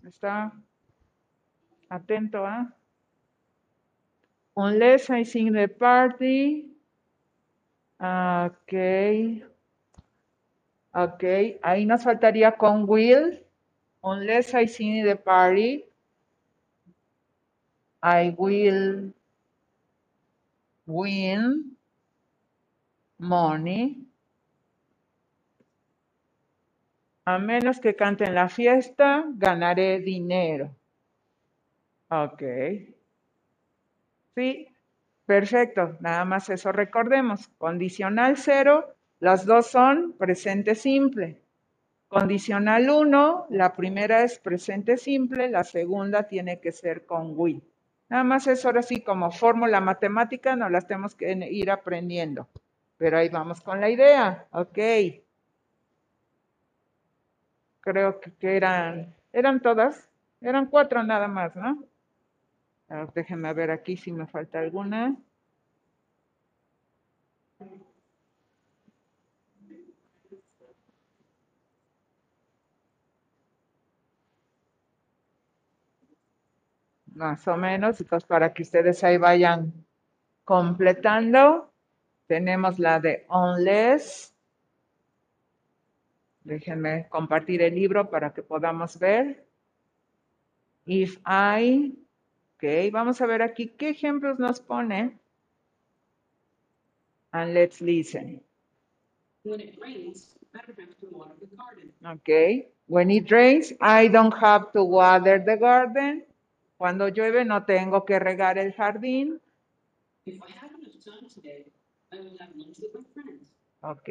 [0.04, 0.52] Está
[1.88, 2.72] atento, ¿ah?
[4.54, 6.76] Unless I sing the party.
[8.00, 8.72] Ok.
[10.92, 11.24] Ok.
[11.62, 13.44] Ahí nos faltaría con will.
[14.02, 15.87] Unless I sing the party.
[18.10, 19.12] I will
[20.86, 21.76] win
[23.18, 23.82] money.
[27.26, 30.74] A menos que cante en la fiesta, ganaré dinero.
[32.08, 32.42] Ok.
[34.34, 34.68] Sí,
[35.26, 35.98] perfecto.
[36.00, 37.48] Nada más eso recordemos.
[37.58, 41.42] Condicional cero, las dos son presente simple.
[42.08, 47.62] Condicional 1, la primera es presente simple, la segunda tiene que ser con will.
[48.08, 52.48] Nada más es ahora sí como fórmula matemática, no las tenemos que ir aprendiendo.
[52.96, 54.46] Pero ahí vamos con la idea.
[54.52, 54.78] Ok.
[57.80, 60.08] Creo que, que eran, eran todas,
[60.40, 61.84] eran cuatro nada más, ¿no?
[63.14, 65.14] Déjenme ver aquí si me falta alguna.
[77.18, 79.72] Más o menos, entonces para que ustedes ahí vayan
[80.44, 81.68] completando,
[82.28, 84.32] tenemos la de unless.
[86.44, 89.44] Déjenme compartir el libro para que podamos ver.
[90.86, 91.98] If I,
[92.54, 95.18] ok, vamos a ver aquí qué ejemplos nos pone.
[97.32, 98.40] And let's listen.
[99.42, 101.92] When it rains, I don't have to water the garden.
[102.06, 106.27] Ok, when it rains, I don't have to water the garden.
[106.78, 109.40] Cuando llueve no tengo que regar el jardín.
[113.80, 114.08] Ok.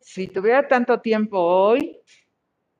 [0.00, 1.98] Si tuviera tanto tiempo hoy,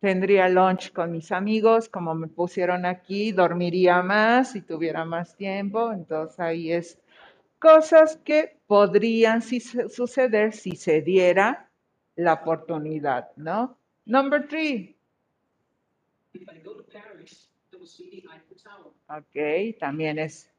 [0.00, 5.92] tendría lunch con mis amigos, como me pusieron aquí, dormiría más si tuviera más tiempo.
[5.92, 6.98] Entonces ahí es
[7.58, 11.70] cosas que podrían suceder si se diera
[12.16, 13.76] la oportunidad, ¿no?
[14.06, 14.96] Number three.
[16.32, 17.43] If I go to Paris,
[19.08, 20.50] Ok, también es,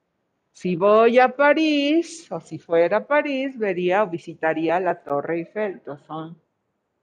[0.51, 5.73] si voy a París o si fuera a París, vería o visitaría la Torre Eiffel.
[5.73, 6.37] Entonces, son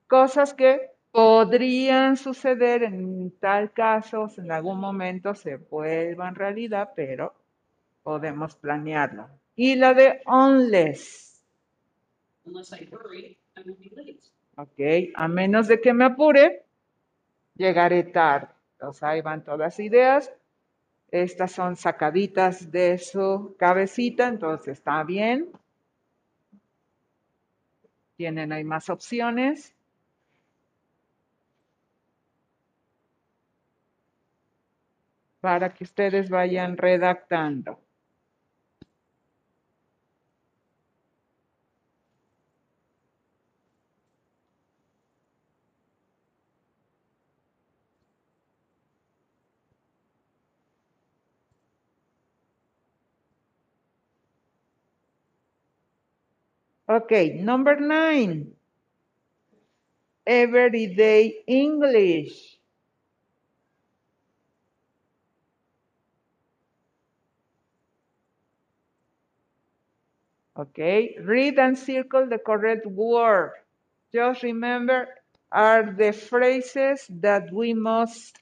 [0.06, 7.34] cosas que podrían suceder en tal caso, en algún momento se vuelvan realidad, pero
[8.02, 9.28] podemos planearlo.
[9.54, 11.42] Y la de unless,
[14.56, 14.80] ok,
[15.14, 16.64] a menos de que me apure,
[17.54, 18.48] llegaré tarde.
[18.82, 20.32] Entonces, ahí van todas ideas.
[21.08, 25.52] Estas son sacaditas de su cabecita, entonces está bien.
[28.16, 29.72] Tienen ahí más opciones.
[35.40, 37.81] para que ustedes vayan redactando.
[56.92, 58.54] Okay, number nine.
[60.26, 62.58] Everyday English.
[70.56, 73.52] Okay, read and circle the correct word.
[74.12, 75.08] Just remember,
[75.50, 78.38] are the phrases that we must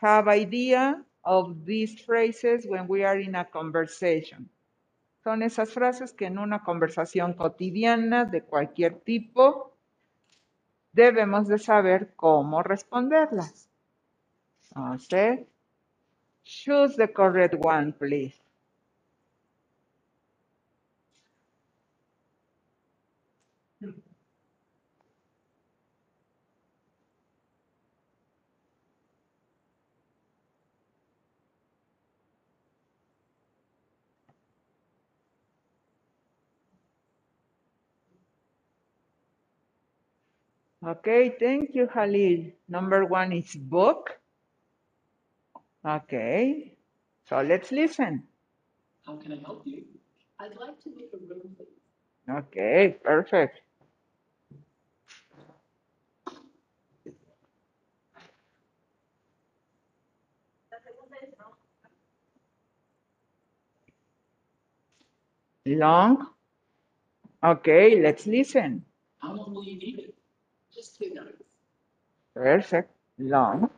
[0.00, 4.48] have idea of these phrases when we are in a conversation.
[5.24, 9.72] Son esas frases que en una conversación cotidiana de cualquier tipo
[10.92, 13.70] debemos de saber cómo responderlas.
[14.68, 15.40] Entonces,
[16.44, 18.43] choose the correct one, please.
[40.86, 42.52] Okay, thank you, Halil.
[42.68, 44.20] Number one is book.
[45.84, 46.76] Okay,
[47.26, 48.24] so let's listen.
[49.06, 49.84] How can I help you?
[50.38, 51.56] I'd like to make a room.
[52.28, 53.60] Okay, perfect.
[65.66, 66.26] Long.
[67.42, 68.84] Okay, let's listen.
[69.18, 70.14] How long will you need it?
[70.84, 71.42] Just two minutes.
[72.34, 72.90] Perfect.
[73.18, 73.70] Long.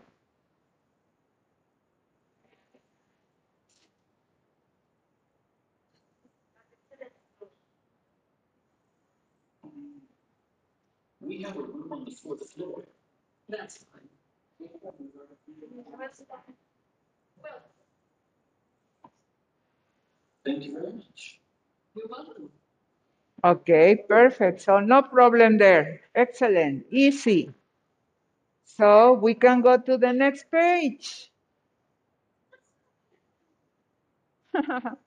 [11.20, 12.82] We have a room on the fourth floor.
[13.48, 14.08] That's fine.
[20.44, 21.40] Thank you very much.
[21.94, 22.50] You're welcome.
[23.46, 24.60] Okay, perfect.
[24.60, 26.00] So no problem there.
[26.14, 26.84] Excellent.
[26.90, 27.50] Easy.
[28.64, 31.32] So we can go to the next page.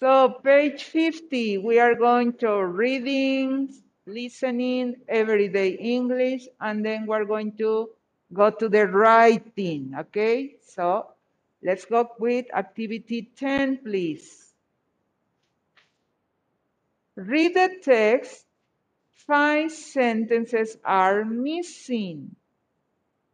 [0.00, 3.72] So page 50, we are going to reading,
[4.04, 7.88] listening, everyday English, and then we're going to
[8.32, 10.56] go to the writing, okay?
[10.60, 11.06] So
[11.62, 14.43] let's go with activity 10, please.
[17.16, 18.44] Read the text.
[19.26, 22.36] Five sentences are missing.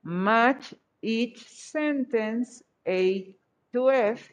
[0.05, 3.35] Match each sentence A
[3.72, 4.31] to F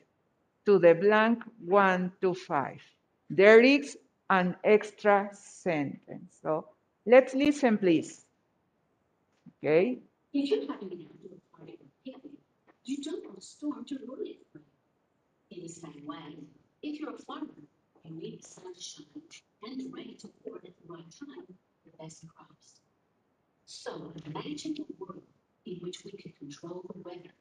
[0.65, 2.81] to the blank 1 to 5.
[3.29, 3.97] There is
[4.29, 6.37] an extra sentence.
[6.41, 6.67] So
[7.05, 8.25] let's listen, please.
[9.63, 9.99] Okay.
[10.33, 11.41] If you happen to be able to
[12.05, 12.37] repeatedly,
[12.83, 15.57] you don't want a storm to ruin it for you.
[15.57, 16.37] In the same way,
[16.83, 17.47] if you're a farmer,
[18.09, 19.05] you need the sun to shine
[19.63, 21.45] and the rain to pour at the right time
[21.85, 22.79] the best crops.
[23.65, 25.23] So imagine a world
[25.65, 27.33] in which we could control the weather.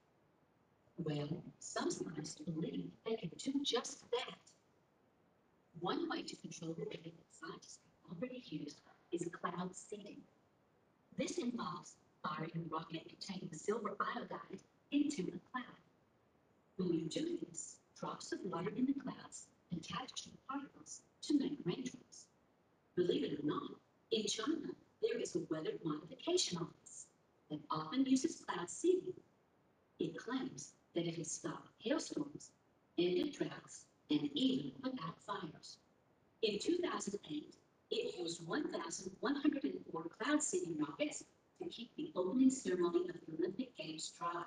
[0.98, 4.38] Well, some scientists believe they can do just that.
[5.80, 8.80] One way to control the weather that scientists have already used
[9.12, 10.22] is cloud seeding.
[11.16, 14.60] This involves firing a rocket containing silver iodide
[14.90, 15.76] into a cloud.
[16.76, 21.58] When you do this, drops of water in the clouds attach to particles to make
[21.64, 22.26] raindrops.
[22.94, 23.70] Believe it or not,
[24.10, 24.68] in China,
[25.02, 27.06] there is a weather modification office
[27.50, 29.12] that often uses cloud seeding.
[29.98, 32.50] It claims that it has stopped hailstorms,
[32.98, 35.78] ended droughts, and even put out fires.
[36.42, 37.54] In 2008,
[37.90, 41.24] it used 1,104 cloud seeding rockets
[41.62, 44.44] to keep the opening ceremony of the Olympic Games dry.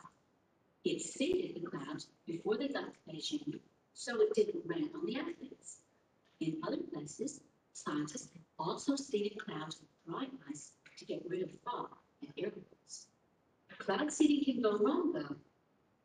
[0.85, 3.59] It seeded the clouds before they got Beijing,
[3.93, 5.79] so it didn't rain on the athletes.
[6.39, 7.41] In other places,
[7.73, 11.89] scientists also seeded clouds with dry ice to get rid of fog
[12.21, 13.07] and air bubbles.
[13.79, 15.35] Cloud seeding can go wrong, though.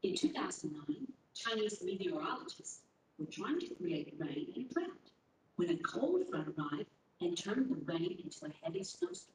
[0.03, 2.80] In 2009, Chinese meteorologists
[3.18, 5.11] were trying to create rain in a drought
[5.57, 9.35] when a cold front arrived and turned the rain into a heavy snowstorm.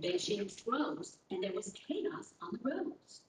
[0.00, 3.22] Beijing froze and there was chaos on the roads.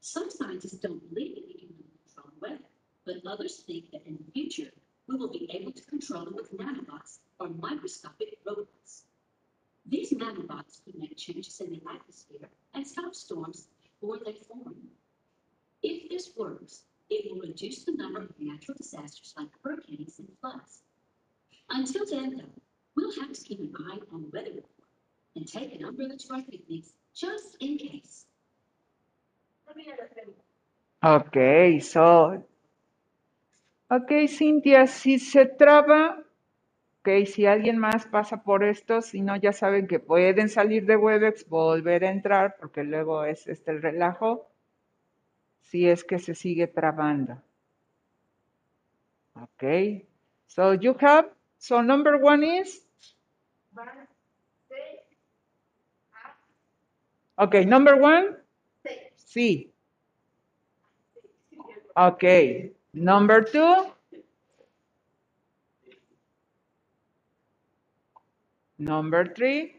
[0.00, 2.67] Some scientists don't believe that we can control the weather,
[3.08, 4.70] but others think that in the future
[5.06, 9.04] we will be able to control them with nanobots or microscopic robots.
[9.86, 14.76] These nanobots could make changes in the atmosphere and stop storms before they form.
[15.82, 20.82] If this works, it will reduce the number of natural disasters like hurricanes and floods.
[21.70, 22.62] Until then, though,
[22.94, 24.90] we'll have to keep an eye on the weather report
[25.34, 28.26] and take an umbrella to our picnics just in case.
[31.02, 32.44] Okay, so.
[33.90, 36.22] Ok, Cintia, si se traba,
[37.00, 40.96] ok, si alguien más pasa por esto, si no, ya saben que pueden salir de
[40.96, 44.50] Webex, volver a entrar, porque luego es este el relajo,
[45.62, 47.42] si es que se sigue trabando.
[49.34, 49.64] Ok,
[50.46, 52.86] so you have, so number one is,
[57.38, 58.36] okay, number one,
[59.16, 59.72] sí.
[61.96, 63.86] Okay, number two.
[68.78, 69.76] Number three.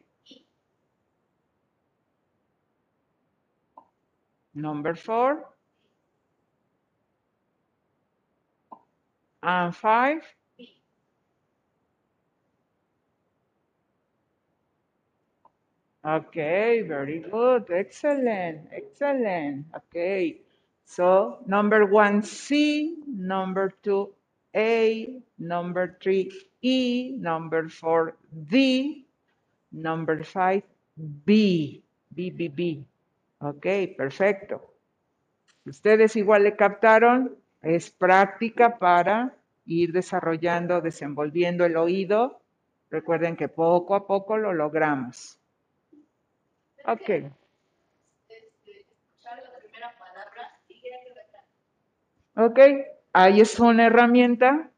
[4.56, 5.46] Number four.
[9.44, 10.22] And five.
[16.06, 17.66] Okay, very good.
[17.72, 18.70] Excellent.
[18.74, 19.66] Excellent.
[19.76, 20.40] Okay.
[20.90, 24.10] So number one, C, number two,
[24.56, 26.32] A, number three,
[26.64, 29.06] E, number four, D,
[29.72, 30.64] number five,
[30.98, 32.84] B, B, B, B.
[33.38, 34.74] Ok, perfecto.
[35.64, 39.38] Ustedes igual le captaron, es práctica para
[39.68, 42.42] ir desarrollando, desenvolviendo el oído.
[42.90, 45.40] Recuerden que poco a poco lo logramos.
[46.84, 47.30] Ok.
[52.42, 52.58] Ok,
[53.12, 54.72] ahí es una herramienta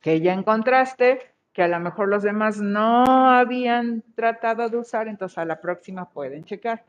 [0.00, 1.18] que ya encontraste,
[1.52, 6.08] que a lo mejor los demás no habían tratado de usar, entonces a la próxima
[6.08, 6.84] pueden checar.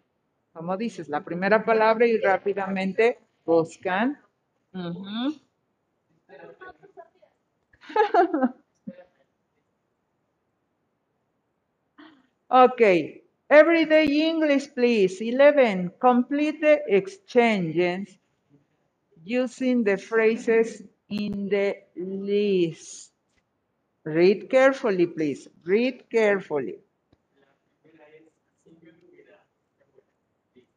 [0.54, 4.20] Como dices, la primera palabra y rápidamente buscan.
[4.74, 5.34] Ujú.
[12.52, 13.24] Okay.
[13.50, 15.20] Everyday English, please.
[15.22, 15.92] 11.
[16.00, 18.19] Complete the exchanges
[19.24, 23.12] using the phrases in the list.
[24.04, 25.48] Read carefully, please.
[25.64, 26.80] Read carefully.
[27.36, 27.48] La
[27.82, 29.46] primera es así me hubiera
[30.54, 30.68] sí.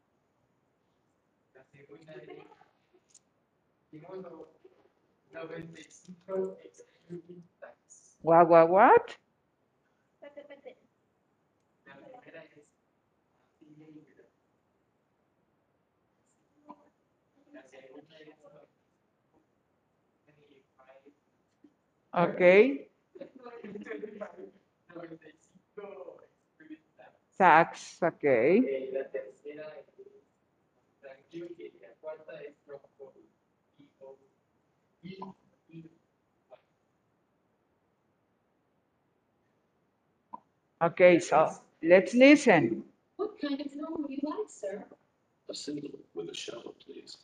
[1.55, 2.28] La segunda es
[3.90, 4.49] Timono
[5.32, 8.16] 95 excluding tax.
[8.22, 9.16] What, what, what?
[10.20, 10.76] Pete, pete.
[11.86, 14.24] La primera es así me hubiera.
[17.53, 18.68] La segunda es 25
[22.14, 22.88] Okay.
[23.18, 24.28] 95
[25.22, 27.12] excluding tax.
[27.38, 28.90] Tax, okay.
[28.92, 29.86] La tercera es
[31.00, 31.46] tranquilo,
[31.80, 33.14] la cuarta es rojo
[33.78, 34.16] y o-
[35.02, 35.18] y-
[35.68, 35.90] y-
[40.82, 41.50] Okay, so
[41.82, 42.84] let's listen.
[43.16, 44.84] What kind of room would you like, sir?
[45.48, 47.16] A single with a shower, please.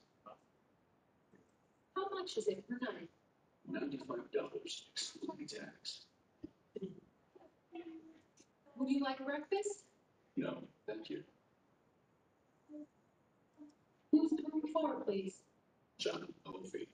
[1.97, 3.09] How much is it per night?
[3.71, 6.07] Ninety-five dollars excluding tax.
[8.77, 9.85] Would you like breakfast?
[10.37, 11.23] No, thank you.
[14.13, 15.43] Who's the room for, please?
[15.99, 16.87] John Ovey.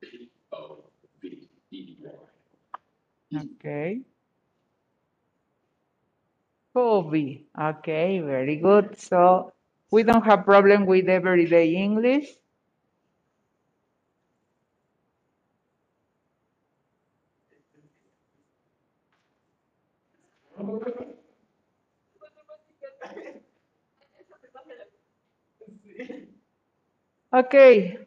[0.00, 0.84] B O
[1.20, 3.40] V E Y.
[3.40, 4.00] Okay.
[6.74, 7.40] Kobe.
[7.60, 8.98] Okay, very good.
[8.98, 9.52] So
[9.90, 12.28] we don't have problem with everyday English.
[27.32, 28.06] Okay.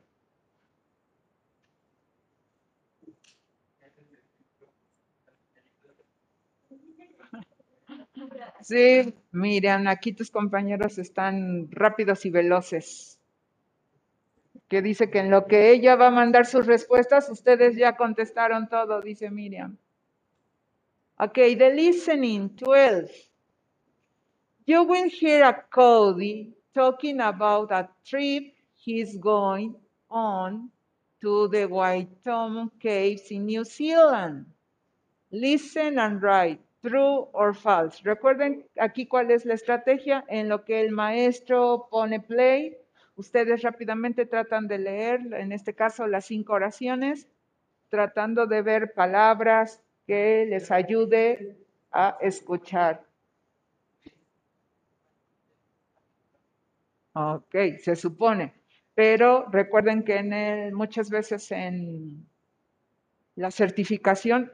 [8.62, 13.20] Sí, miren, aquí tus compañeros están rápidos y veloces.
[14.68, 18.68] Que dice que en lo que ella va a mandar sus respuestas, ustedes ya contestaron
[18.70, 19.78] todo, dice Miriam.
[21.18, 23.10] Okay, the listening, 12.
[24.66, 29.76] You will hear a Cody talking about a trip he's going
[30.10, 30.70] on
[31.22, 34.46] to the Waitom Caves in New Zealand.
[35.32, 38.02] Listen and write, true or false.
[38.04, 40.26] Recuerden aquí cuál es la estrategia.
[40.28, 42.76] En lo que el maestro pone play,
[43.16, 47.30] ustedes rápidamente tratan de leer, en este caso, las cinco oraciones,
[47.88, 51.58] tratando de ver palabras que les ayude
[51.92, 53.06] a escuchar.
[57.14, 58.54] Ok, se supone.
[58.94, 62.28] Pero recuerden que en el- muchas veces en
[63.36, 64.52] la certificación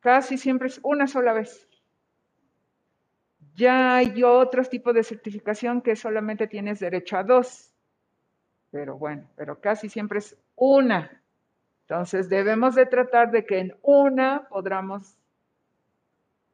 [0.00, 1.68] casi siempre es una sola vez.
[3.56, 7.74] Ya hay otros tipos de certificación que solamente tienes derecho a dos.
[8.70, 11.22] Pero bueno, pero casi siempre es una.
[11.88, 15.16] Entonces debemos de tratar de que en una podamos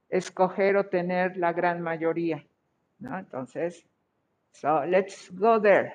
[0.09, 2.47] escoger o tener la gran mayoría.
[3.01, 3.85] Entonces,
[4.53, 5.93] so let's go there.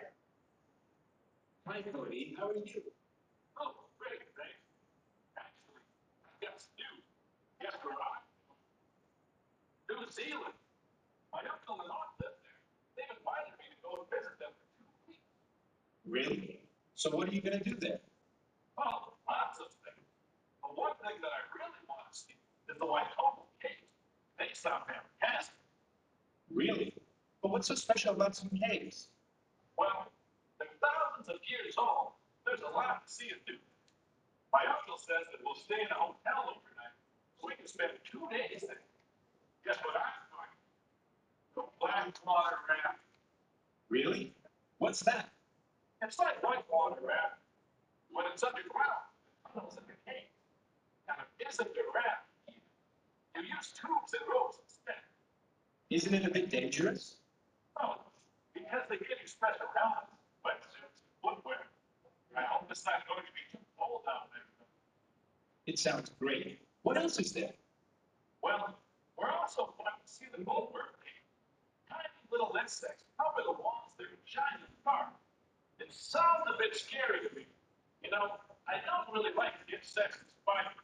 [1.67, 2.35] Hi, Cody.
[2.37, 2.81] How are you?
[3.55, 3.73] Oh.
[11.31, 12.35] Actually, live there.
[13.09, 15.23] Invited me to go visit them for two weeks.
[16.05, 16.59] Really?
[16.95, 18.01] So what are you gonna do there?
[18.77, 20.09] Oh, lots of things.
[20.65, 22.35] But one thing that I really want to see
[22.67, 23.85] is the Waitomo caves.
[24.41, 25.55] They sound fantastic.
[26.49, 26.93] Really?
[27.41, 29.07] But what's so special about some caves?
[29.77, 30.11] Well,
[30.57, 32.17] they're thousands of years old.
[32.45, 33.55] There's a lot to see and do.
[34.51, 36.97] My uncle says that we'll stay in a hotel overnight
[37.37, 38.81] so we can spend two days there.
[39.63, 40.53] Guess what I'm doing?
[41.53, 43.05] Go blackwater rafting.
[43.89, 44.33] Really?
[44.79, 45.29] What's that?
[46.01, 47.45] It's like whitewater rafting.
[48.11, 49.05] When it's underground,
[49.53, 50.29] tunnels in the cave.
[51.09, 52.61] And it isn't a raft either.
[53.35, 55.01] You use tubes and ropes instead.
[55.89, 57.17] Isn't it a bit dangerous?
[57.81, 57.97] Oh,
[58.53, 60.13] because they give you special helmets,
[60.45, 61.65] wetsuits, footwear.
[62.37, 64.45] I hope it's not going to be too cold out there.
[65.65, 66.59] It sounds great.
[66.83, 67.53] What else is there?
[68.41, 68.77] Well,
[69.17, 71.25] we're also going to see the goldberg cave.
[71.89, 75.09] Tiny little insects cover the walls that are giant dark.
[75.79, 77.45] It sounds a bit scary to me.
[78.03, 78.37] You know,
[78.69, 80.77] I don't really like and spiders.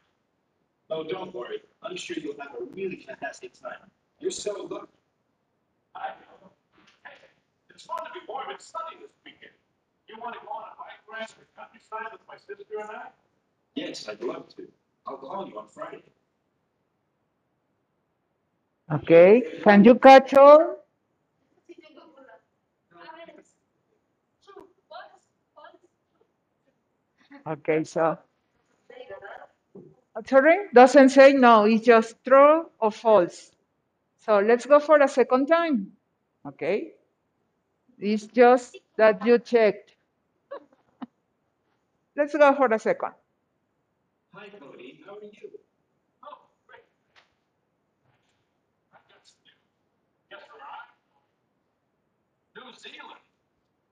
[0.90, 1.62] Oh, don't worry.
[1.82, 3.90] I'm sure you'll have a really fantastic time.
[4.18, 4.86] You're so lucky.
[5.94, 6.50] I know.
[7.04, 7.12] Hey,
[7.70, 9.52] it's fun to be warm and sunny this weekend.
[10.08, 12.90] You want to go on a bike ride to the countryside with my sister and
[12.90, 13.08] I?
[13.74, 14.68] Yes, I'd love to.
[15.06, 16.02] I'll call you on Friday.
[18.92, 20.76] Okay, can you catch all?
[21.66, 22.38] Sí, tengo duda.
[22.92, 23.42] A ver,
[24.44, 25.80] true, false, false.
[27.46, 28.18] Okay, so.
[30.26, 33.50] Sorry, doesn't say no, it's just true or false.
[34.24, 35.92] So let's go for a second time.
[36.46, 36.92] Okay,
[37.98, 39.92] it's just that you checked.
[42.16, 43.12] Let's go for a second.
[44.34, 45.00] Hi, Cody.
[45.06, 45.50] How are you?
[46.24, 46.84] Oh, great.
[48.92, 49.44] I've got some
[52.56, 53.20] New Zealand.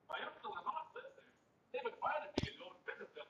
[0.08, 1.32] My uncle and aunt live there.
[1.72, 3.28] They've invited me to go and visit them.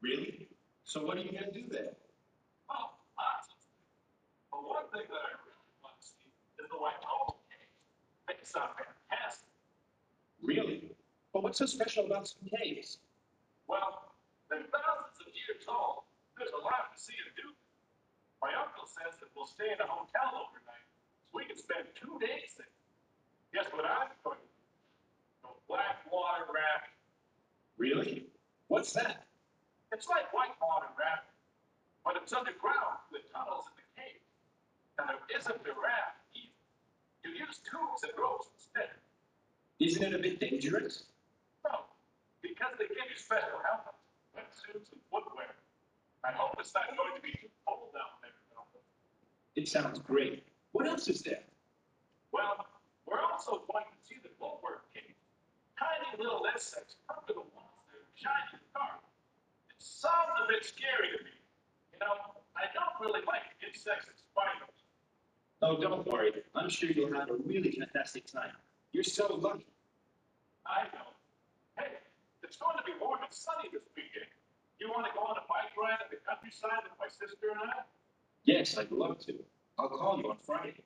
[0.00, 0.48] Really?
[0.84, 1.92] So what are you gonna do there?
[2.70, 3.92] Oh, lots of things.
[4.50, 7.68] But one thing that I really want to see is the White Waitomo cave.
[8.28, 9.50] They sound fantastic.
[10.42, 10.96] Really?
[11.32, 12.98] But what's so special about some caves?
[13.66, 14.14] Well,
[14.48, 16.08] they're thousands of years old.
[16.38, 17.52] There's a lot to see and do.
[18.40, 20.88] My uncle says that we'll stay in a hotel overnight,
[21.28, 22.72] so we can spend two days there.
[23.52, 24.48] Guess what I'm going to
[25.44, 25.52] do?
[25.68, 26.96] Black water rafting.
[27.76, 28.26] Really?
[28.68, 29.27] What's that?
[29.92, 31.32] It's like white water rafting,
[32.04, 34.20] but it's underground with tunnels in the cave.
[35.00, 36.60] And there isn't a raft either.
[37.24, 38.92] You use tubes and ropes instead.
[39.80, 41.08] Isn't it a bit dangerous?
[41.64, 41.88] No,
[42.42, 44.04] because they give you special helmets,
[44.36, 45.56] wetsuits, and footwear.
[46.24, 48.34] I hope it's not going to be too cold down there.
[49.56, 50.44] It sounds great.
[50.72, 51.42] What else is there?
[52.30, 52.66] Well,
[53.06, 55.16] we're also going to see the bulwark cave.
[55.78, 59.00] Tiny little insects come to the walls that are shiny dark.
[59.88, 61.30] It sounds a bit scary to me.
[61.92, 62.12] You know,
[62.54, 64.76] I don't really like insects and spiders.
[65.62, 66.30] Oh, don't worry.
[66.54, 68.52] I'm sure you'll have a really fantastic time.
[68.92, 69.66] You're so lucky.
[70.66, 71.08] I know.
[71.78, 72.04] Hey,
[72.42, 74.28] it's going to be warm and sunny this weekend.
[74.78, 77.70] You want to go on a bike ride in the countryside with my sister and
[77.70, 77.82] I?
[78.44, 79.34] Yes, I'd love to.
[79.78, 80.82] I'll call you on Friday.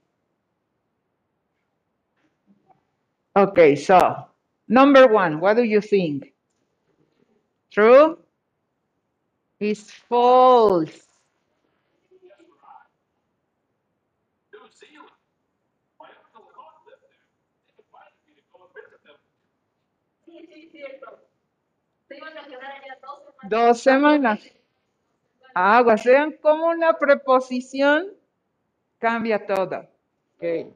[3.36, 4.26] Okay, so
[4.68, 6.32] number one, what do you think?
[7.70, 8.18] True?
[9.62, 11.06] is false.
[23.48, 24.40] Dos semanas.
[25.54, 25.98] Agua.
[25.98, 28.14] sean como una preposición,
[28.98, 29.86] cambia todo.
[30.36, 30.72] Okay.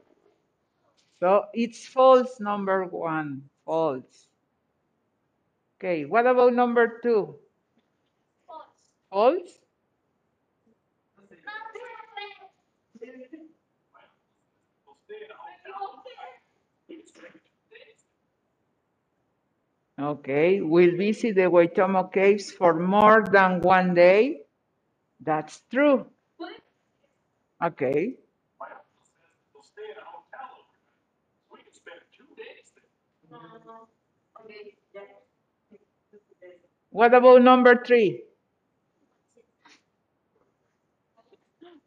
[1.18, 3.48] So it's false, number one.
[3.64, 4.28] False.
[5.78, 7.38] Okay, what about number two?
[19.98, 24.42] Okay, we'll visit the Waitomo Caves for more than one day.
[25.20, 26.06] That's true.
[27.64, 28.16] Okay.
[36.90, 38.22] What about number three?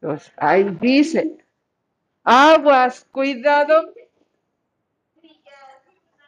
[0.00, 1.38] Entonces, ahí dice,
[2.24, 3.92] aguas, cuidado,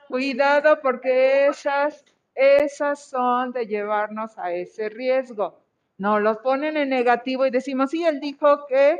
[0.09, 2.05] cuidado porque esas,
[2.35, 5.59] esas son de llevarnos a ese riesgo.
[5.99, 8.99] Nos los ponen en negativo y decimos, sí, él dijo que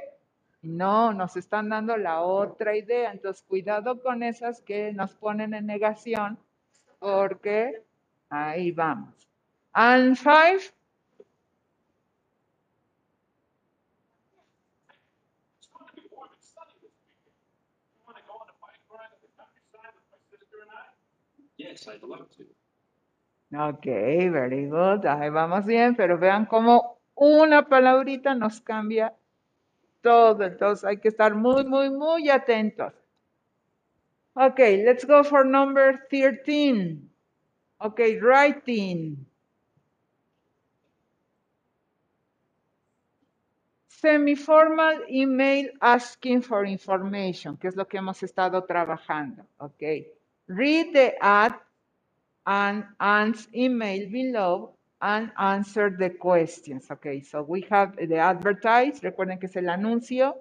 [0.63, 3.13] no, nos están dando la otra idea.
[3.13, 6.39] Entonces, cuidado con esas que nos ponen en negación
[7.01, 7.83] porque
[8.31, 9.29] ahí vamos.
[9.75, 10.73] And five,
[15.59, 17.35] It's going to be warm and sunny this weekend.
[17.97, 20.71] You want to go on a bike ride in the countryside with my sister and
[20.71, 20.87] I?
[21.63, 22.45] Yes, I'd love to.
[23.55, 25.07] Ok, very good.
[25.07, 29.15] Ahí vamos bien, pero vean cómo una palabrita nos cambia
[30.01, 30.43] todo.
[30.43, 32.93] Entonces hay que estar muy, muy, muy atentos.
[34.35, 36.99] Ok, let's go for number 13.
[37.79, 39.27] Ok, writing.
[43.89, 49.47] Semi-formal email asking for information, que es lo que hemos estado trabajando.
[49.59, 49.83] Ok.
[50.49, 51.55] Read the ad
[52.47, 56.91] and ans email below and answer the questions.
[56.91, 60.37] Okay, so we have the advertise, recuerden que es el anuncio.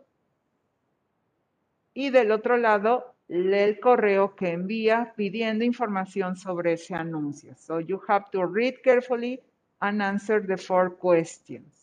[1.94, 7.56] Y del otro lado, lee el correo que envía pidiendo información sobre ese anuncio.
[7.58, 9.42] So you have to read carefully
[9.82, 11.81] and answer the four questions.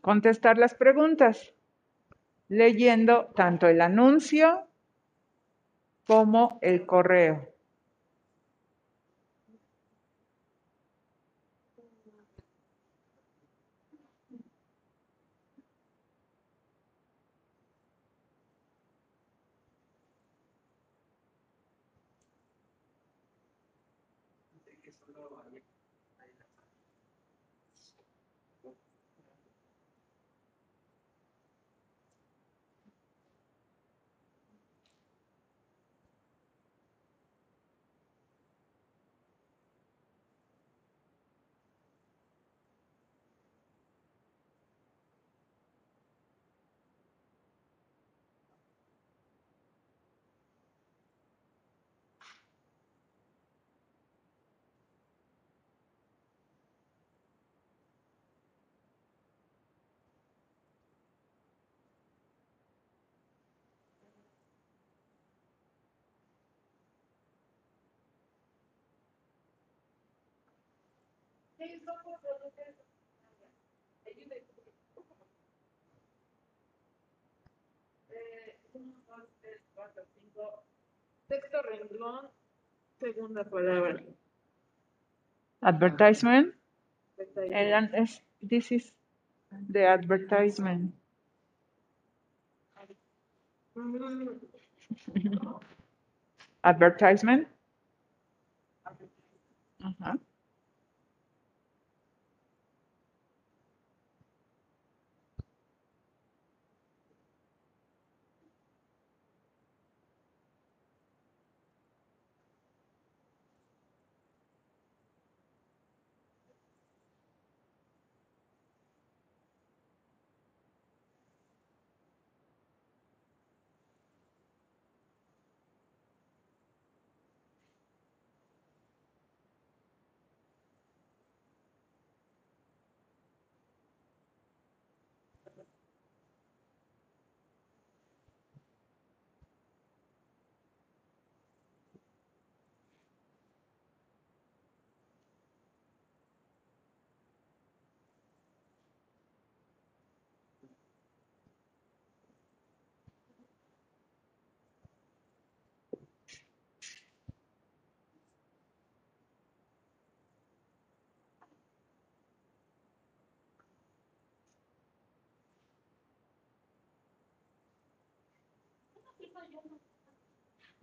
[0.00, 1.54] Contestar las preguntas,
[2.48, 4.66] leyendo tanto el anuncio
[6.06, 7.48] como el correo.
[81.28, 82.24] Sexto renglón,
[82.98, 84.00] segunda palabra.
[85.62, 86.54] Advertisement.
[87.36, 88.92] El an- es- this is
[89.68, 90.94] the advertisement.
[96.64, 97.48] Advertisement.
[99.80, 100.18] Ajá.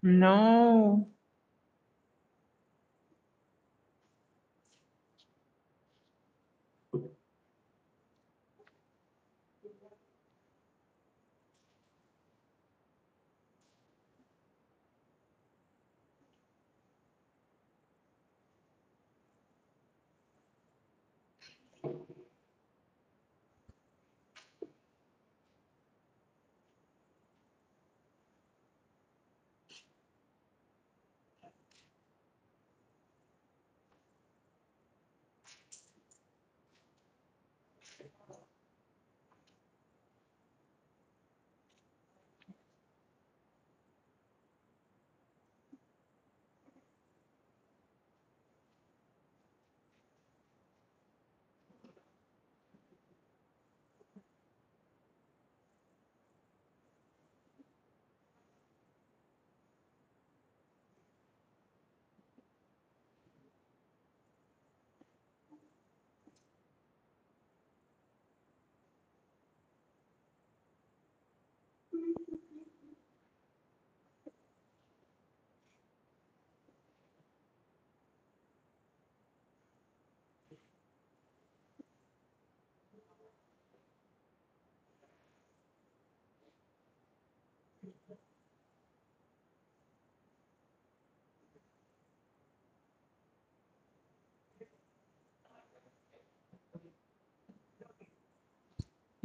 [0.01, 1.09] No.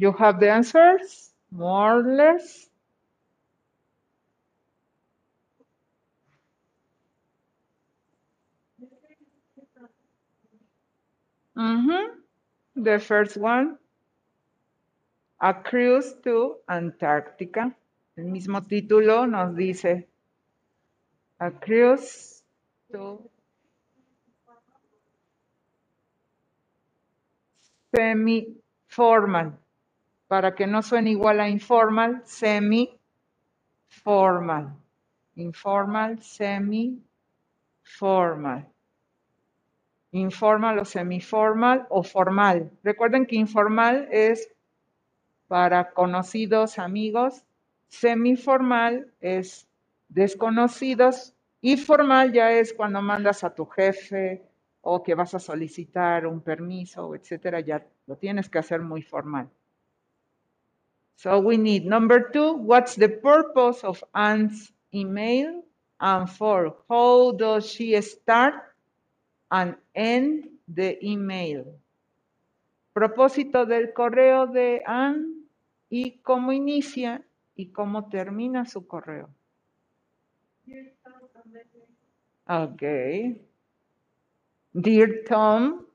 [0.03, 2.69] You have the answers, more or less?
[11.57, 12.17] Mhm.
[12.75, 13.79] The first one,
[15.41, 17.73] a cruise to Antarctica.
[18.17, 20.09] El mismo título nos dice,
[21.39, 22.43] a cruise
[22.91, 23.31] to
[27.95, 29.62] semi-formal.
[30.33, 34.75] Para que no suene igual a informal, semi-formal.
[35.35, 38.67] Informal, semi-formal.
[40.13, 42.71] Informal o semiformal o formal.
[42.83, 44.51] Recuerden que informal es
[45.49, 47.45] para conocidos, amigos.
[47.89, 49.69] Semiformal es
[50.09, 51.35] desconocidos.
[51.61, 54.43] Y formal ya es cuando mandas a tu jefe
[54.81, 57.61] o que vas a solicitar un permiso, etcétera.
[57.61, 59.51] Ya lo tienes que hacer muy formal.
[61.17, 65.63] So we need number two, what's the purpose of Anne's email?
[66.01, 68.55] And four, how does she start
[69.51, 71.65] and end the email?
[72.95, 75.45] Propósito del correo de Anne
[75.91, 77.23] y cómo inicia
[77.57, 79.31] y cómo termina su correo.
[82.49, 82.83] Ok.
[84.75, 85.87] Dear Tom,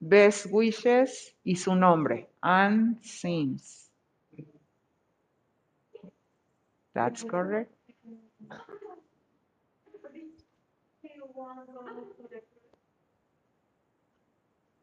[0.00, 3.87] best wishes y su nombre, Anne Sims.
[6.98, 7.70] That's correct.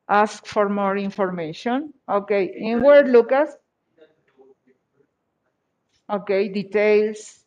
[0.07, 1.93] Ask for more information.
[2.07, 3.57] Okay, in where, Lucas?
[6.09, 7.43] Okay, details.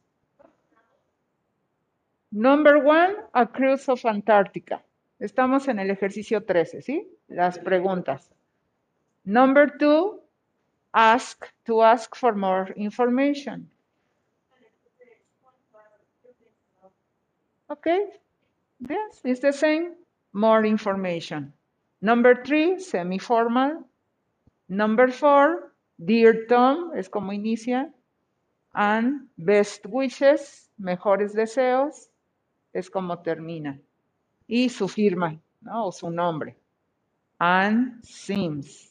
[2.30, 4.82] Number one, a cruise of Antarctica.
[5.18, 7.08] Estamos en el ejercicio 13, ¿sí?
[7.30, 8.28] Las preguntas.
[9.24, 10.20] Number two,
[10.92, 13.70] ask to ask for more information.
[17.70, 18.00] Okay,
[18.88, 19.94] yes, it's the same.
[20.32, 21.52] More information.
[22.00, 23.84] Number three, semi-formal.
[24.68, 25.72] Number four,
[26.02, 27.90] dear Tom, es como inicia.
[28.74, 32.08] And best wishes, mejores deseos,
[32.72, 33.78] es como termina.
[34.48, 35.86] Y su firma, ¿no?
[35.86, 36.56] O su nombre.
[37.38, 38.87] Anne Sims.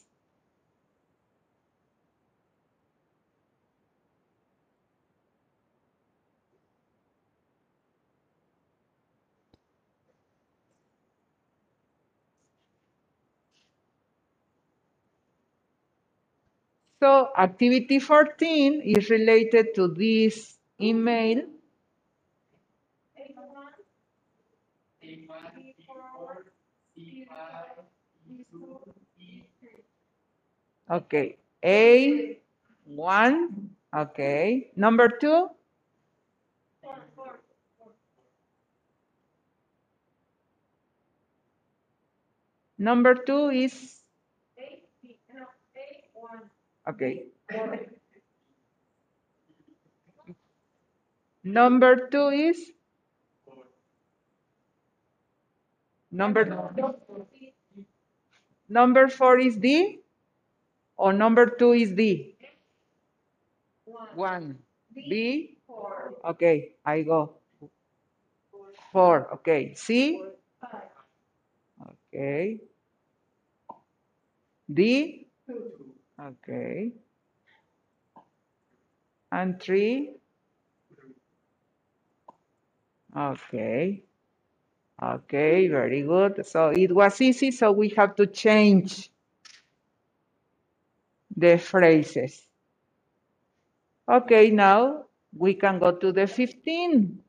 [17.00, 21.42] So activity 14 is related to this email.
[30.90, 32.38] Okay, A,
[32.86, 34.70] one, okay.
[34.74, 35.50] Number two,
[42.78, 43.97] number two is,
[46.88, 47.24] okay.
[51.44, 52.72] Number two is,
[56.10, 56.44] number,
[58.68, 60.00] number four is D,
[60.96, 62.36] or number two is D?
[64.14, 64.58] One.
[64.94, 65.56] B?
[66.24, 67.34] Okay, I go.
[68.92, 69.74] Four, okay.
[69.74, 70.22] C?
[72.12, 72.60] Okay.
[74.72, 75.26] D?
[76.20, 76.92] Okay.
[79.32, 80.16] And three?
[83.16, 84.04] Okay.
[85.02, 86.46] Okay, very good.
[86.46, 89.10] So it was easy, so we have to change.
[91.36, 92.42] the phrases.
[94.10, 95.04] Okay, now
[95.36, 97.20] we can go to the 15.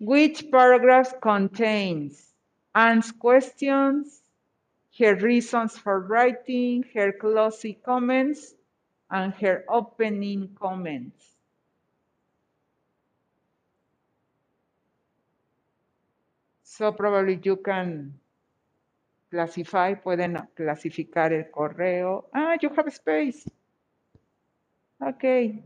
[0.00, 2.34] Which paragraph contains
[2.74, 4.22] answer questions,
[4.98, 8.54] her reasons for writing, her closing comments,
[9.10, 11.36] and her opening comments?
[16.62, 18.18] So probably you can
[19.30, 22.26] classify, pueden clasificar el correo.
[22.34, 23.44] Ah, you have space.
[25.02, 25.62] Okay.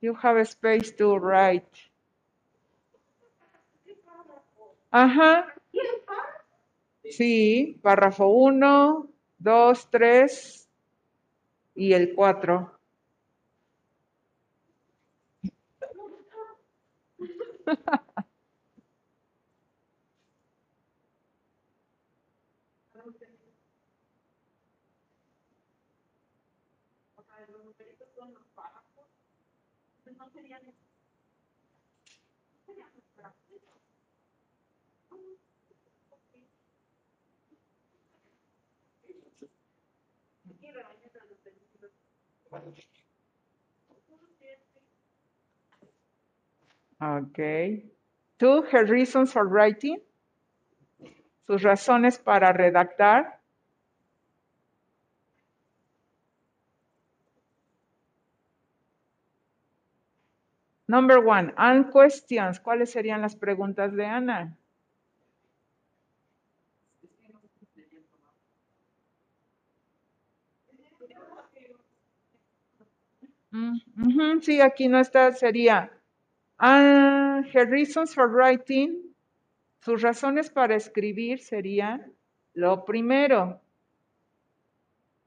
[0.00, 1.68] You have a space to write.
[4.92, 5.52] Ajá.
[7.10, 9.08] Sí, párrafo 1,
[9.38, 10.68] 2, 3
[11.74, 12.78] y el 4.
[47.00, 47.84] Okay.
[48.38, 50.00] Two, her reasons for writing.
[51.46, 53.38] Sus razones para redactar.
[60.88, 62.60] Number one, and questions.
[62.60, 64.56] ¿Cuáles serían las preguntas de Ana?
[74.42, 75.90] Sí, aquí no está, sería
[76.58, 79.04] ah, her reasons for writing.
[79.80, 82.12] Sus razones para escribir serían
[82.54, 83.60] lo primero.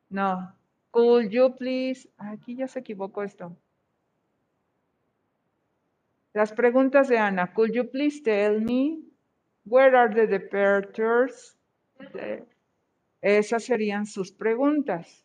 [0.09, 0.53] No.
[0.91, 2.07] Could you please?
[2.17, 3.55] Aquí ya se equivocó esto.
[6.33, 7.53] Las preguntas de Ana.
[7.53, 8.99] Could you please tell me
[9.65, 11.57] where are the departures?
[12.13, 12.45] De-
[13.21, 15.23] Esas serían sus preguntas.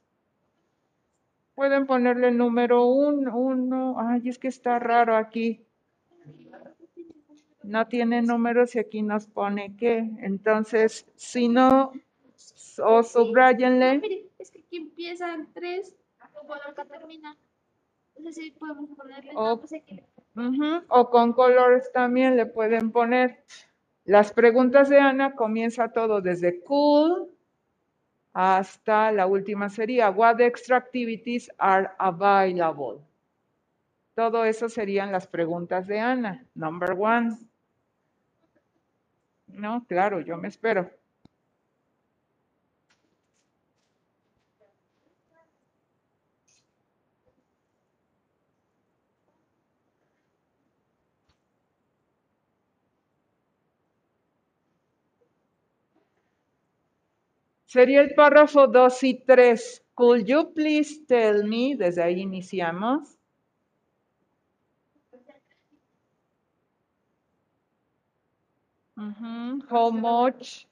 [1.56, 3.96] Pueden ponerle el número uno, uno.
[3.98, 5.62] Ay, es que está raro aquí.
[7.62, 10.08] No tiene números y aquí nos pone qué.
[10.20, 11.92] Entonces, si no,
[12.84, 13.98] o subrayenle.
[13.98, 15.96] Mire, es que aquí empiezan tres,
[16.46, 17.34] bueno, acá termina.
[18.16, 20.02] Entonces sí podemos ponerle, O- no, pues aquí.
[20.88, 23.42] O con colores también le pueden poner.
[24.04, 27.30] Las preguntas de Ana comienza todo desde cool
[28.38, 33.00] hasta la última sería what extra activities are available.
[34.14, 36.44] Todo eso serían las preguntas de Ana.
[36.54, 37.34] Number one.
[39.46, 40.90] No, claro, yo me espero.
[57.76, 59.84] Sería el párrafo 2 y 3.
[59.94, 61.76] Could you please tell me?
[61.76, 63.18] Desde ahí iniciamos.
[69.68, 70.66] How much?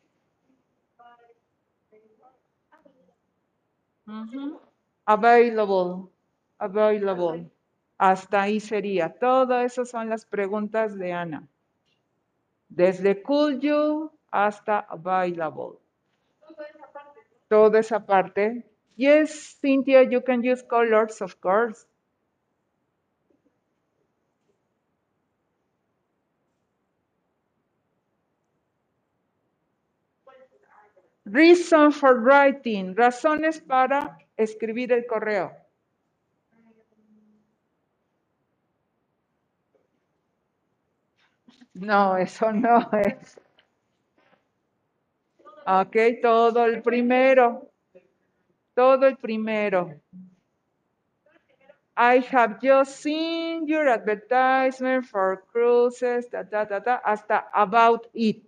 [5.04, 6.08] Available.
[6.58, 7.50] Available.
[7.98, 9.10] Hasta ahí sería.
[9.10, 11.46] Todo eso son las preguntas de Ana.
[12.70, 15.83] Desde could you hasta available.
[17.54, 18.64] Toda esa parte.
[18.96, 21.86] Yes, Cynthia, you can use colors, of course.
[31.24, 32.96] Reason for writing.
[32.96, 35.52] Razones para escribir el correo.
[41.74, 43.38] No, eso no es.
[45.66, 47.70] Ok, todo el primero.
[48.74, 50.00] Todo el primero.
[51.96, 58.44] I have just seen your advertisement for cruises, ta, ta, ta, ta, hasta about it.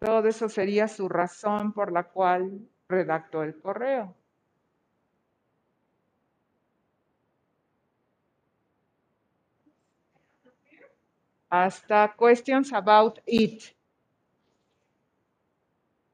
[0.00, 4.16] Todo eso sería su razón por la cual redactó el correo.
[11.50, 13.74] Hasta questions about it.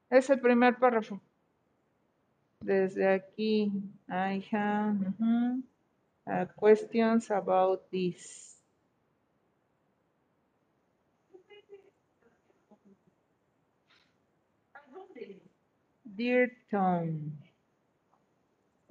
[0.09, 1.21] Es el primer párrafo.
[2.61, 3.71] Desde aquí,
[4.09, 5.63] I have ujú,
[6.25, 8.59] uh, questions about this.
[16.03, 17.31] Dear Tom,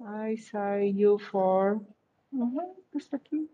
[0.03, 1.81] I saw you for...
[2.33, 2.65] Ajá,
[2.95, 3.47] está aquí.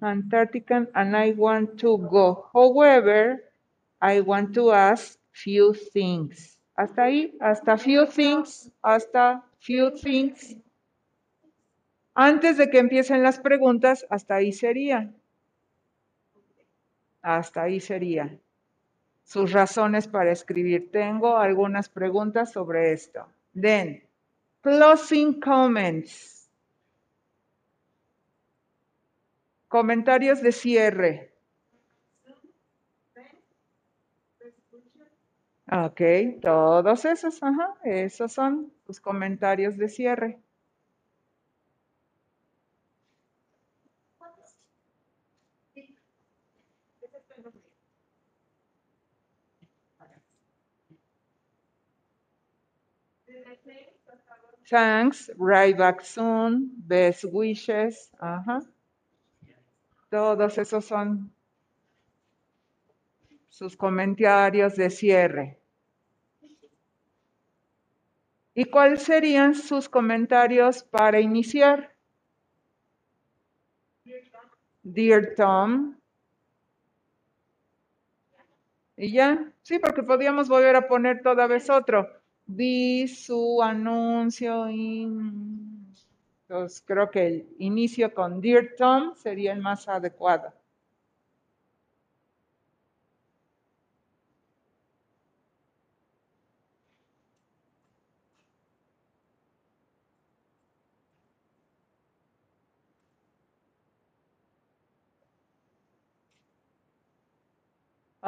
[0.00, 2.48] Antarctica and I want to go.
[2.54, 3.47] However,
[4.00, 6.58] I want to ask few things.
[6.76, 10.56] Hasta ahí, hasta few things, hasta few things.
[12.14, 15.12] Antes de que empiecen las preguntas, hasta ahí sería.
[17.22, 18.38] Hasta ahí sería.
[19.24, 20.90] Sus razones para escribir.
[20.90, 23.26] Tengo algunas preguntas sobre esto.
[23.54, 24.02] Then,
[24.62, 26.48] closing comments.
[29.68, 31.37] Comentarios de cierre.
[35.70, 36.00] Ok,
[36.42, 40.40] todos esos, ajá, esos son sus comentarios de cierre.
[54.70, 58.60] Thanks, right back soon, best wishes, ajá.
[60.10, 61.32] Todos esos son
[63.50, 65.57] sus comentarios de cierre.
[68.58, 71.94] ¿Y cuáles serían sus comentarios para iniciar?
[74.82, 75.94] Dear Tom.
[78.96, 79.52] ¿Y ya?
[79.62, 82.08] Sí, porque podíamos volver a poner toda vez otro.
[82.46, 84.68] Di su anuncio.
[84.68, 85.94] in-
[86.48, 90.52] Entonces, creo que el inicio con Dear Tom sería el más adecuado.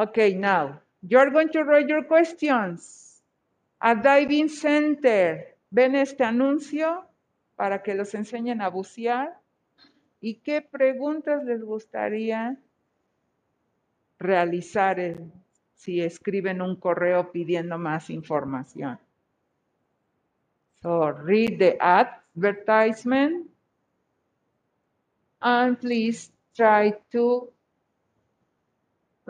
[0.00, 3.20] Okay, now you're going to write your questions.
[3.82, 5.44] A diving center.
[5.70, 7.04] ¿Ven este anuncio
[7.54, 9.38] para que los enseñen a bucear?
[10.22, 12.56] ¿Y qué preguntas les gustaría
[14.18, 15.16] realizar
[15.74, 18.98] si escriben un correo pidiendo más información?
[20.82, 23.50] So read the advertisement
[25.42, 27.52] and please try to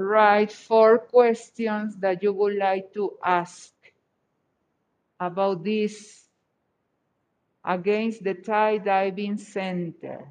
[0.01, 3.73] write four questions that you would like to ask
[5.19, 6.25] about this
[7.65, 10.27] against the Thai Diving Center.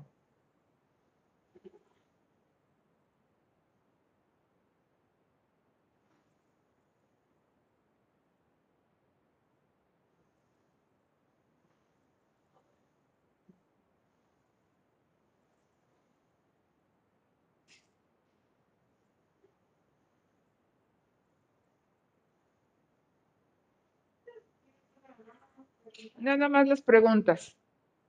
[26.17, 27.57] Nada más las preguntas.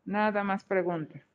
[0.05, 1.30] Nada más preguntas.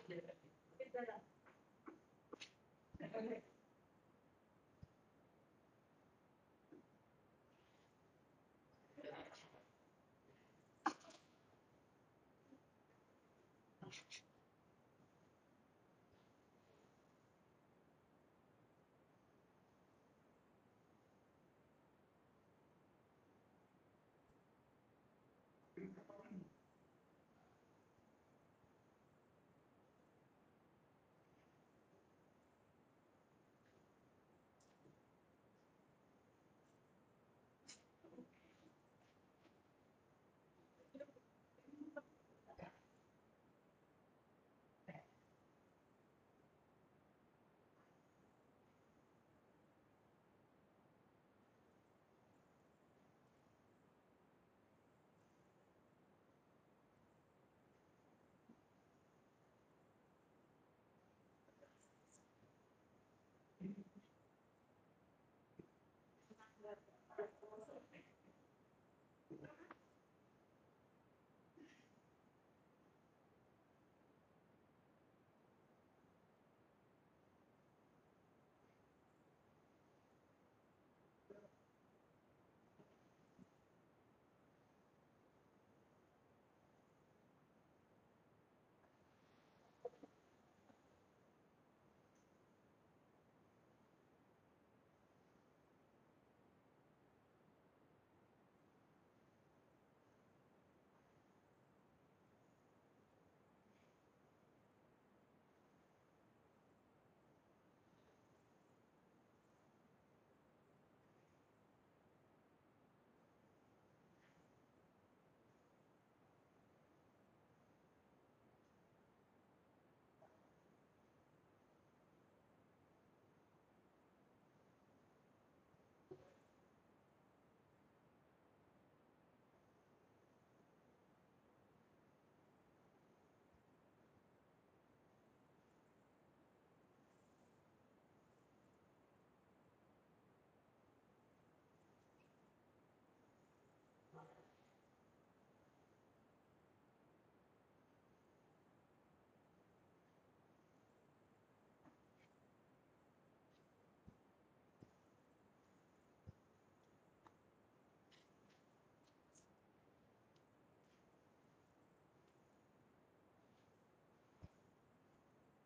[0.00, 0.22] ¿Qué
[3.12, 3.42] tal?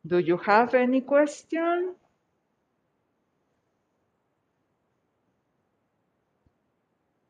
[0.07, 1.97] Do you have any question?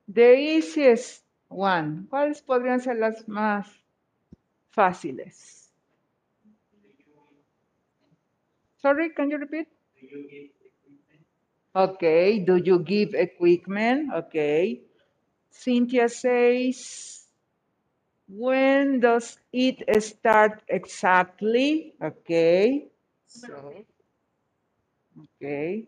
[0.09, 2.07] The easiest one.
[2.11, 3.67] ¿Cuáles podrían ser las más
[4.71, 5.73] fáciles?
[8.83, 9.69] Sorry, can you repeat?
[11.75, 14.13] Okay, do you give equipment?
[14.13, 14.81] Okay.
[15.51, 17.16] Cynthia says,
[18.29, 21.95] when does it start exactly?
[22.01, 22.89] Okay.
[23.27, 23.85] So,
[25.23, 25.87] okay.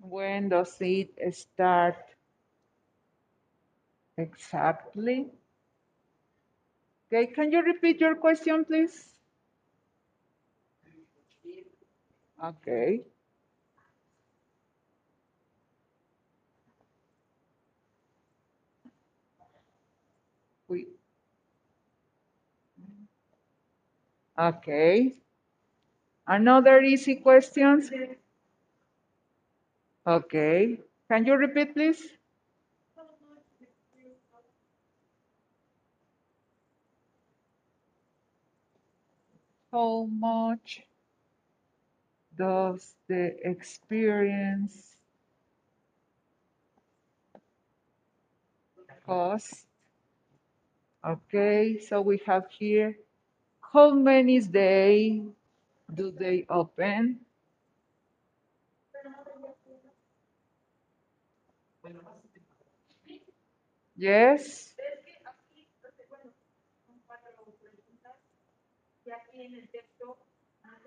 [0.00, 1.96] When does it start
[4.16, 5.32] exactly?
[7.12, 9.19] Okay, can you repeat your question, please?
[12.42, 13.04] Okay.
[20.68, 20.86] We,
[24.38, 25.20] okay.
[26.26, 27.90] Another easy questions?
[30.06, 30.78] Okay.
[31.08, 32.06] Can you repeat, please?
[39.72, 40.84] How much
[42.40, 44.96] does the experience
[49.06, 49.66] cost?
[51.04, 52.96] Okay, so we have here,
[53.72, 55.22] how many days
[55.94, 57.20] do they open?
[63.96, 64.74] Yes,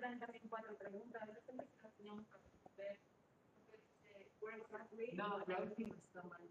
[0.04, 1.22] También cuatro preguntas.
[1.28, 2.98] Yo pensé que las teníamos que responder.
[5.14, 6.42] No, la última está mal.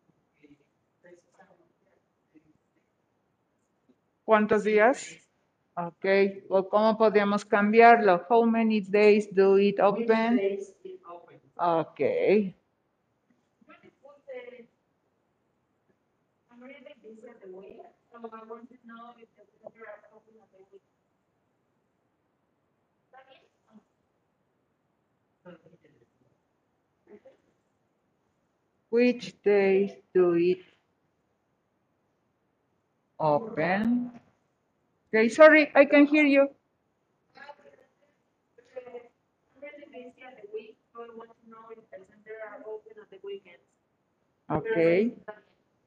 [4.26, 5.20] ¿cuántos días?
[5.76, 8.26] Okay, well, ¿cómo podríamos cambiarlo?
[8.30, 10.38] How many days do it open?
[10.38, 10.74] days
[28.94, 30.62] which days do it
[33.20, 34.12] open?
[35.10, 36.50] Okay, sorry, I can hear you.
[44.52, 45.12] Okay,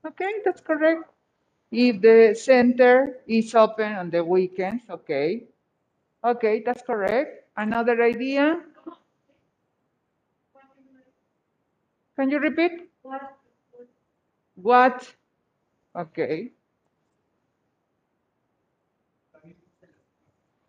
[0.07, 1.05] okay, that's correct.
[1.71, 5.45] If the center is open on the weekends, okay.
[6.25, 7.47] Okay, that's correct.
[7.57, 8.61] Another idea?
[12.17, 12.91] Can you repeat?
[14.57, 15.15] What?
[15.95, 16.53] Okay.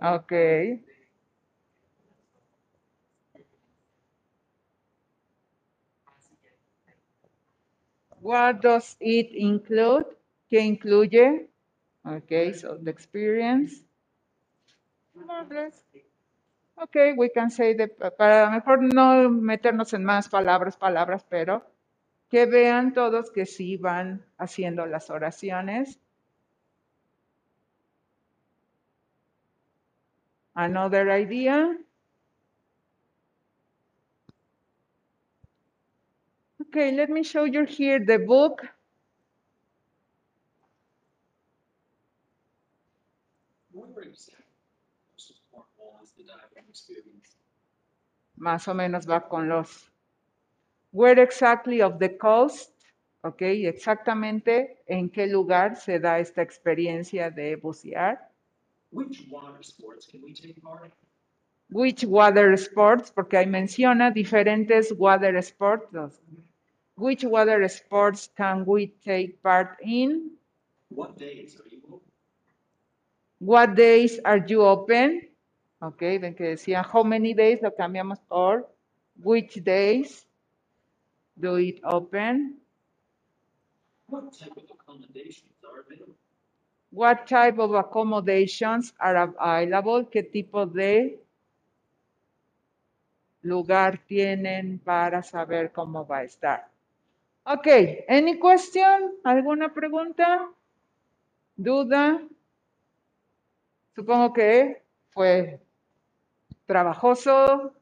[0.04, 0.80] Okay.
[8.22, 10.06] What does it include?
[10.50, 11.48] ¿Qué incluye?
[12.06, 13.84] Okay, so the experience.
[16.84, 21.64] Okay, we can say the, para mejor no meternos en más palabras, palabras, pero
[22.30, 26.00] que vean todos que sí van haciendo las oraciones.
[30.54, 31.78] Another idea.
[36.60, 38.68] Okay, let me show you here the book.
[48.36, 49.92] Más o menos va con los.
[50.92, 52.72] Where exactly of the coast?
[53.24, 58.20] Ok, exactamente en qué lugar se da esta experiencia de bucear.
[58.92, 60.92] Which water sports can we take part in?
[61.70, 63.12] Which water sports?
[63.12, 65.92] Porque ahí menciona diferentes water sports.
[66.96, 70.32] Which water sports can we take part in?
[70.90, 72.12] What days are you open?
[73.40, 75.28] What days are you open?
[75.82, 78.68] Ok, ven que decían how many days, lo cambiamos por
[79.22, 80.27] which days
[81.40, 82.58] do it open?
[84.08, 86.16] What type of accommodations are available?
[86.92, 90.06] What type of accommodations are available?
[90.06, 91.20] ¿Qué tipo de
[93.44, 96.70] lugar tienen para saber cómo va a estar?
[97.44, 97.68] Ok,
[98.08, 99.16] any question?
[99.24, 100.50] ¿Alguna pregunta?
[101.56, 102.22] ¿Duda?
[103.96, 105.60] Supongo que fue
[106.66, 107.74] trabajoso,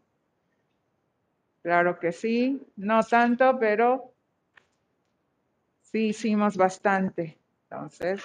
[1.66, 4.14] Claro que sí, no tanto, pero
[5.82, 7.40] sí hicimos bastante.
[7.64, 8.22] Entonces,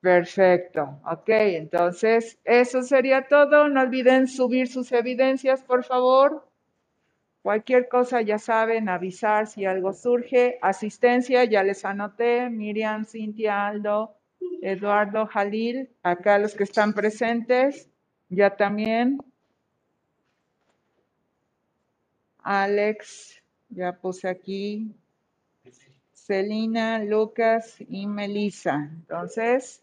[0.00, 1.00] perfecto.
[1.04, 3.68] Ok, entonces eso sería todo.
[3.68, 6.46] No olviden subir sus evidencias, por favor.
[7.42, 10.60] Cualquier cosa ya saben, avisar si algo surge.
[10.62, 12.50] Asistencia, ya les anoté.
[12.50, 14.14] Miriam, Cintia, Aldo,
[14.60, 15.90] Eduardo, Jalil.
[16.04, 17.90] Acá los que están presentes,
[18.28, 19.18] ya también.
[22.42, 24.94] Alex, ya puse aquí.
[26.14, 28.88] Celina, Lucas y Melissa.
[28.92, 29.82] Entonces,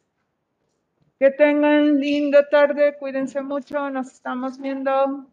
[1.19, 5.27] que tengan linda tarde, cuídense mucho, nos estamos viendo.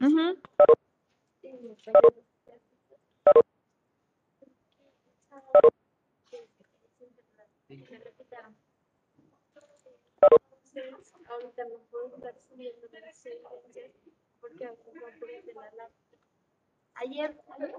[0.00, 0.38] Ujú.
[11.28, 15.44] Ahorita no puedo estar subiendo las evidencias porque no puedo tener
[15.76, 15.90] la...
[16.94, 17.74] Ayer, ayer,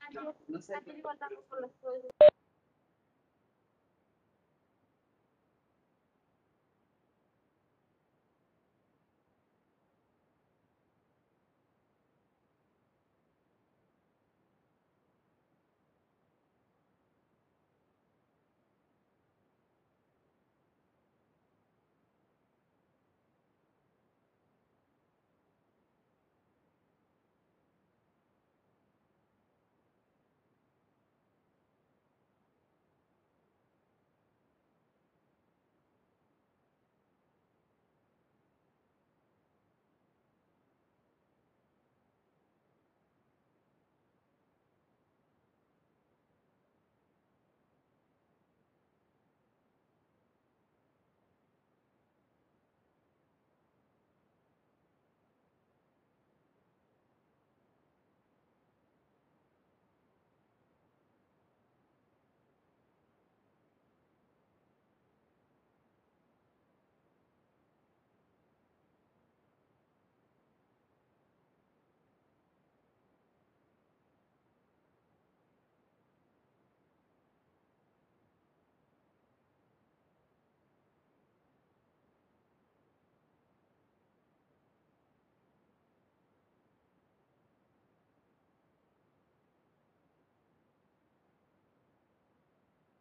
[0.00, 0.34] ayer,
[0.74, 1.02] ayer
[1.48, 2.29] por las cosas.